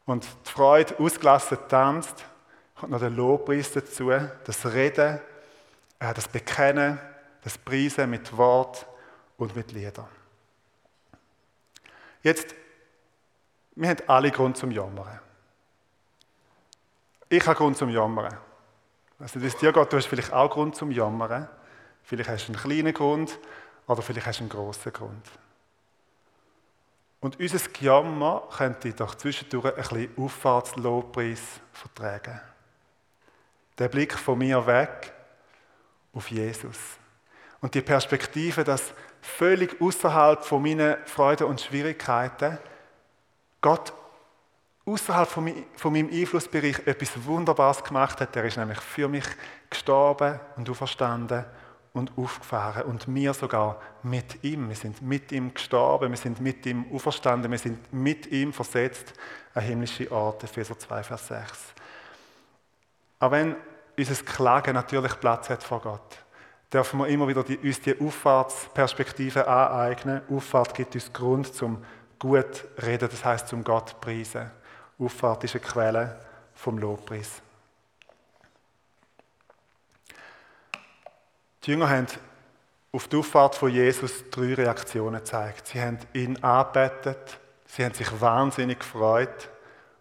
und 0.06 0.26
die 0.46 0.50
Freude 0.50 1.00
ausgelassen 1.00 1.58
tanzt, 1.68 2.26
kommt 2.76 2.92
noch 2.92 3.00
der 3.00 3.10
Lobpreis 3.10 3.72
dazu, 3.72 4.10
das 4.10 4.66
Reden, 4.66 5.20
äh, 6.00 6.14
das 6.14 6.28
Bekennen, 6.28 7.00
das 7.44 7.58
Preisen 7.58 8.10
mit 8.10 8.36
Wort 8.36 8.86
und 9.38 9.56
mit 9.56 9.72
Liedern. 9.72 10.08
Jetzt, 12.24 12.54
wir 13.76 13.90
haben 13.90 14.04
alle 14.08 14.32
Grund 14.32 14.58
zum 14.58 14.72
Jammern. 14.72 15.20
Ich 17.30 17.46
habe 17.48 17.56
Grund 17.56 17.78
zum 17.78 17.90
Jammern. 17.90 18.38
Also, 19.18 19.42
wie 19.42 19.48
es 19.48 19.56
dir 19.58 19.72
geht, 19.72 19.94
du 19.94 19.98
hast 19.98 20.08
vielleicht 20.08 20.34
auch 20.34 20.50
Grund 20.50 20.76
zum 20.76 20.92
Jammern. 20.92 21.48
Vielleicht 22.04 22.30
hast 22.30 22.48
du 22.48 22.54
einen 22.54 22.62
kleinen 22.62 22.94
Grund, 22.94 23.40
oder 23.92 24.02
vielleicht 24.02 24.26
hast 24.26 24.40
du 24.40 24.44
einen 24.44 24.50
grossen 24.50 24.94
Grund. 24.94 25.26
Und 27.20 27.40
unser 27.40 27.70
Gejammer 27.70 28.48
könnte 28.56 28.94
doch 28.94 29.16
zwischendurch 29.16 29.66
ein 29.66 29.76
bisschen 29.76 30.18
Auffahrtslobpreis 30.18 31.42
vertragen. 31.74 32.40
Der 33.78 33.90
Blick 33.90 34.14
von 34.18 34.38
mir 34.38 34.66
weg 34.66 35.14
auf 36.14 36.32
Jesus. 36.32 36.78
Und 37.60 37.76
die 37.76 37.82
Perspektive, 37.82 38.64
dass 38.64 38.94
völlig 39.22 39.80
außerhalb 39.82 40.44
von 40.44 40.64
meinen 40.64 40.96
Freuden 41.06 41.48
und 41.48 41.60
Schwierigkeiten 41.60 42.58
Gott 43.60 43.94
außerhalb 44.86 45.28
von, 45.28 45.54
von 45.76 45.94
meinem 45.94 46.10
Einflussbereich 46.10 46.88
etwas 46.88 47.24
Wunderbares 47.26 47.84
gemacht 47.84 48.22
hat. 48.22 48.36
Er 48.36 48.46
ist 48.46 48.58
nämlich 48.58 48.80
für 48.80 49.10
mich 49.10 49.26
gestorben 49.70 50.40
und 50.56 50.70
auferstanden 50.70 51.46
und 51.94 52.18
aufgefahren 52.18 52.84
und 52.84 53.14
wir 53.14 53.34
sogar 53.34 53.82
mit 54.04 54.44
ihm. 54.44 54.70
Wir 54.70 54.76
sind 54.76 55.02
mit 55.02 55.32
ihm 55.32 55.54
gestorben, 55.54 56.12
wir 56.12 56.18
sind 56.18 56.40
mit 56.40 56.66
ihm 56.66 56.86
auferstanden, 56.94 57.52
wir 57.52 57.58
sind 57.58 57.92
mit 57.92 58.28
ihm 58.28 58.54
versetzt 58.54 59.14
an 59.54 59.64
himmlische 59.64 60.10
Orte, 60.12 60.46
Epheser 60.46 60.78
2, 60.80 61.04
Vers 61.04 61.28
6. 61.28 61.60
Auch 63.20 63.32
wenn 63.32 63.56
unser 63.98 64.24
Klagen 64.24 64.74
natürlich 64.74 65.20
Platz 65.20 65.50
hat 65.50 65.64
vor 65.64 65.82
Gott, 65.82 66.18
dürfen 66.72 67.00
wir 67.00 67.08
immer 67.08 67.28
wieder 67.28 67.44
die, 67.44 67.58
uns 67.58 67.82
die 67.82 68.00
Auffahrtsperspektive 68.00 69.48
aneignen. 69.48 70.22
Auffahrt 70.30 70.74
gibt 70.74 70.96
uns 70.96 71.12
Grund 71.12 71.54
zum 71.54 71.84
gut 72.18 72.66
reden, 72.82 73.10
das 73.12 73.26
heißt 73.26 73.48
zum 73.48 73.64
Gott 73.64 74.00
preisen. 74.00 74.50
Auffahrt 74.98 75.44
ist 75.44 75.56
eine 75.56 75.64
Quelle 75.64 76.20
vom 76.54 76.78
Lobpreis. 76.78 77.42
Die 81.64 81.72
Jünger 81.72 81.90
haben 81.90 82.08
auf 82.92 83.08
die 83.08 83.18
Auffahrt 83.18 83.56
von 83.56 83.70
Jesus 83.70 84.24
drei 84.32 84.56
Reaktionen 84.56 85.20
gezeigt. 85.20 85.68
Sie 85.68 85.80
haben 85.80 86.00
ihn 86.14 86.44
angebetet, 86.44 87.40
sie 87.68 87.86
haben 87.86 87.94
sich 87.94 88.20
wahnsinnig 88.20 88.80
gefreut 88.80 89.50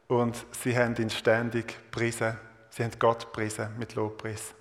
und 0.09 0.47
sie 0.63 0.77
haben 0.77 0.97
ihn 0.97 1.11
ständig 1.11 1.69
gepriesen. 1.69 2.39
Sie 2.71 2.83
haben 2.83 2.93
Gott 2.99 3.27
gepriesen 3.27 3.69
mit 3.79 3.95
Lobpreis. 3.95 4.55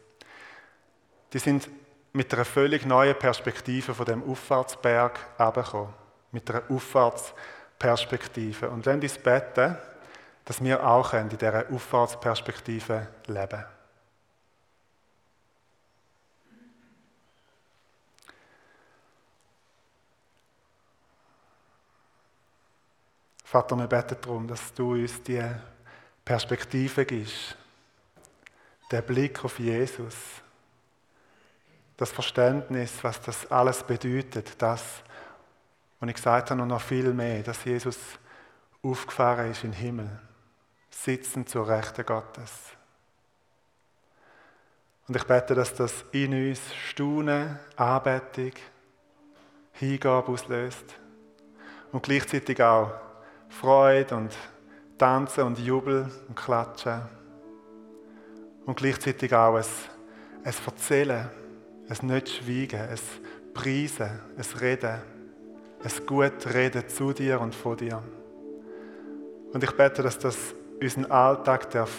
Die 1.31 1.39
sind 1.39 1.69
mit 2.11 2.33
einer 2.33 2.43
völlig 2.43 2.85
neuen 2.85 3.17
Perspektive 3.17 3.93
von 3.93 4.05
dem 4.05 4.29
Auffahrtsberg 4.29 5.19
herabgekommen. 5.37 5.93
Mit 6.31 6.49
einer 6.49 6.63
Auffahrtsperspektive. 6.69 8.69
Und 8.69 8.85
wenn 8.85 9.01
uns 9.01 9.17
beten, 9.17 9.77
dass 10.43 10.63
wir 10.63 10.85
auch 10.85 11.13
in 11.13 11.29
dieser 11.29 11.65
Auffahrtsperspektive 11.71 13.07
leben 13.27 13.49
können. 13.49 13.78
Vater, 23.51 23.75
wir 23.75 23.87
beten 23.87 24.15
darum, 24.21 24.47
dass 24.47 24.71
du 24.75 24.91
uns 24.91 25.23
die 25.23 25.43
Perspektive 26.23 27.03
gibst, 27.03 27.57
den 28.91 29.03
Blick 29.03 29.43
auf 29.43 29.57
Jesus, 29.57 30.13
das 31.97 32.11
Verständnis, 32.11 33.03
was 33.03 33.19
das 33.19 33.49
alles 33.49 33.81
bedeutet, 33.81 34.53
das, 34.61 35.01
und 35.99 36.09
ich 36.09 36.15
gesagt 36.15 36.51
habe, 36.51 36.61
und 36.61 36.67
noch 36.67 36.79
viel 36.79 37.11
mehr, 37.11 37.41
dass 37.41 37.65
Jesus 37.65 37.97
aufgefahren 38.83 39.49
ist 39.49 39.63
in 39.63 39.71
den 39.71 39.79
Himmel, 39.79 40.19
sitzend 40.91 41.49
zur 41.49 41.67
Rechten 41.67 42.05
Gottes. 42.05 42.51
Und 45.07 45.15
ich 45.15 45.23
bete, 45.23 45.55
dass 45.55 45.73
das 45.73 46.05
in 46.11 46.49
uns 46.49 46.61
Staunen, 46.87 47.57
Anbetung, 47.75 48.51
Hingabe 49.71 50.33
auslöst. 50.33 50.85
Und 51.91 52.03
gleichzeitig 52.03 52.61
auch 52.61 53.08
Freude 53.49 54.15
und 54.15 54.31
Tanzen 54.97 55.43
und 55.43 55.59
Jubel 55.59 56.09
und 56.27 56.35
Klatschen. 56.35 57.01
Und 58.65 58.77
gleichzeitig 58.77 59.33
auch 59.33 59.55
ein, 59.55 59.65
ein 60.43 60.53
Erzählen, 60.65 61.29
ein 61.89 62.07
Nicht-Schweigen, 62.07 62.81
ein 62.81 62.99
Preisen, 63.53 64.09
ein 64.37 64.59
Reden, 64.59 65.01
ein 65.83 66.05
gut 66.05 66.53
Reden 66.53 66.87
zu 66.87 67.11
dir 67.11 67.41
und 67.41 67.55
von 67.55 67.75
dir. 67.75 68.01
Und 69.51 69.63
ich 69.63 69.71
bete, 69.71 70.03
dass 70.03 70.19
das 70.19 70.53
unseren 70.79 71.09
Alltag 71.11 71.69
darf 71.71 71.91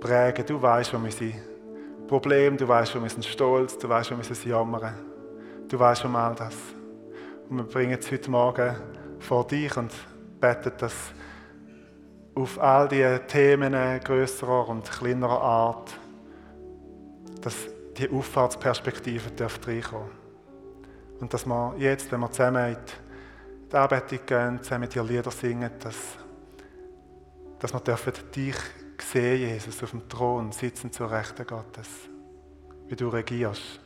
prägen. 0.00 0.44
Du 0.46 0.60
weißt 0.60 0.94
um 0.94 1.04
unsere 1.04 1.32
Probleme, 2.08 2.56
du 2.56 2.66
weißt 2.66 2.96
um 2.96 3.04
unseren 3.04 3.22
Stolz, 3.22 3.78
du 3.78 3.88
weißt 3.88 4.12
um 4.12 4.18
unser 4.18 4.48
Jammern. 4.48 4.94
Du 5.68 5.78
weißt 5.78 6.04
um 6.04 6.16
all 6.16 6.34
das. 6.34 6.54
Und 7.48 7.58
wir 7.58 7.64
bringen 7.64 7.98
es 7.98 8.10
heute 8.10 8.30
Morgen 8.30 8.76
vor 9.20 9.46
dich 9.46 9.76
und 9.76 9.92
beten, 10.40 10.72
dass 10.78 10.94
auf 12.34 12.60
all 12.60 12.88
diese 12.88 13.26
Themen 13.26 13.72
größerer 14.00 14.68
und 14.68 14.90
kleinerer 14.90 15.40
Art, 15.40 15.98
dass 17.40 17.54
die 17.96 18.10
Auffahrtsperspektive 18.10 19.30
reinkommen 19.66 20.10
Und 21.20 21.32
dass 21.32 21.46
wir 21.46 21.74
jetzt, 21.78 22.12
wenn 22.12 22.20
wir 22.20 22.30
zusammen 22.30 22.72
in 22.72 22.76
die 23.72 23.76
Anbetung 23.76 24.18
gehen, 24.26 24.62
zusammen 24.62 24.88
die 24.88 24.98
Lieder 24.98 25.30
singen, 25.30 25.70
dass, 25.80 25.96
dass 27.58 27.72
wir 27.72 27.80
dürfen 27.80 28.12
dich 28.34 28.56
sehen, 29.00 29.38
Jesus, 29.38 29.82
auf 29.82 29.90
dem 29.90 30.06
Thron 30.08 30.52
sitzen 30.52 30.92
zur 30.92 31.10
Rechten 31.10 31.46
Gottes, 31.46 31.88
wie 32.88 32.96
du 32.96 33.08
regierst. 33.08 33.80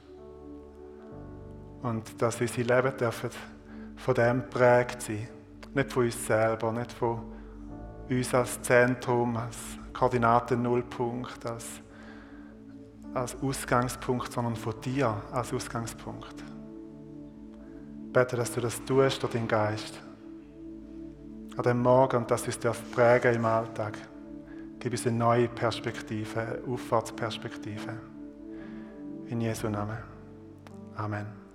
Und 1.82 2.20
dass 2.20 2.40
unsere 2.40 2.62
Leben 2.62 2.96
dürfen 2.96 3.30
von 3.96 4.14
dem 4.14 4.50
prägt 4.50 5.02
sein 5.02 5.28
nicht 5.74 5.92
von 5.92 6.04
uns 6.04 6.26
selber, 6.26 6.72
nicht 6.72 6.92
von 6.92 7.20
uns 8.08 8.34
als 8.34 8.60
Zentrum, 8.62 9.36
als 9.36 9.56
Koordinaten-Nullpunkt, 9.92 11.46
als, 11.46 11.66
als 13.14 13.36
Ausgangspunkt, 13.42 14.32
sondern 14.32 14.56
von 14.56 14.80
dir 14.80 15.22
als 15.32 15.52
Ausgangspunkt. 15.52 16.34
Ich 18.06 18.12
bete, 18.12 18.36
dass 18.36 18.52
du 18.52 18.60
das 18.60 18.84
tust 18.84 19.22
durch 19.22 19.32
deinen 19.32 19.46
Geist. 19.46 20.00
An 21.56 21.62
dem 21.62 21.82
Morgen 21.82 22.16
und 22.18 22.30
dass 22.30 22.44
du 22.44 22.50
es 22.50 22.58
prägen 22.92 23.34
im 23.34 23.44
Alltag. 23.44 23.98
Gib 24.78 24.92
uns 24.92 25.06
eine 25.06 25.16
neue 25.16 25.48
Perspektive, 25.48 26.40
eine 26.40 26.58
Auffahrtsperspektive. 26.66 27.92
In 29.26 29.40
Jesu 29.40 29.68
Namen. 29.68 29.98
Amen. 30.96 31.49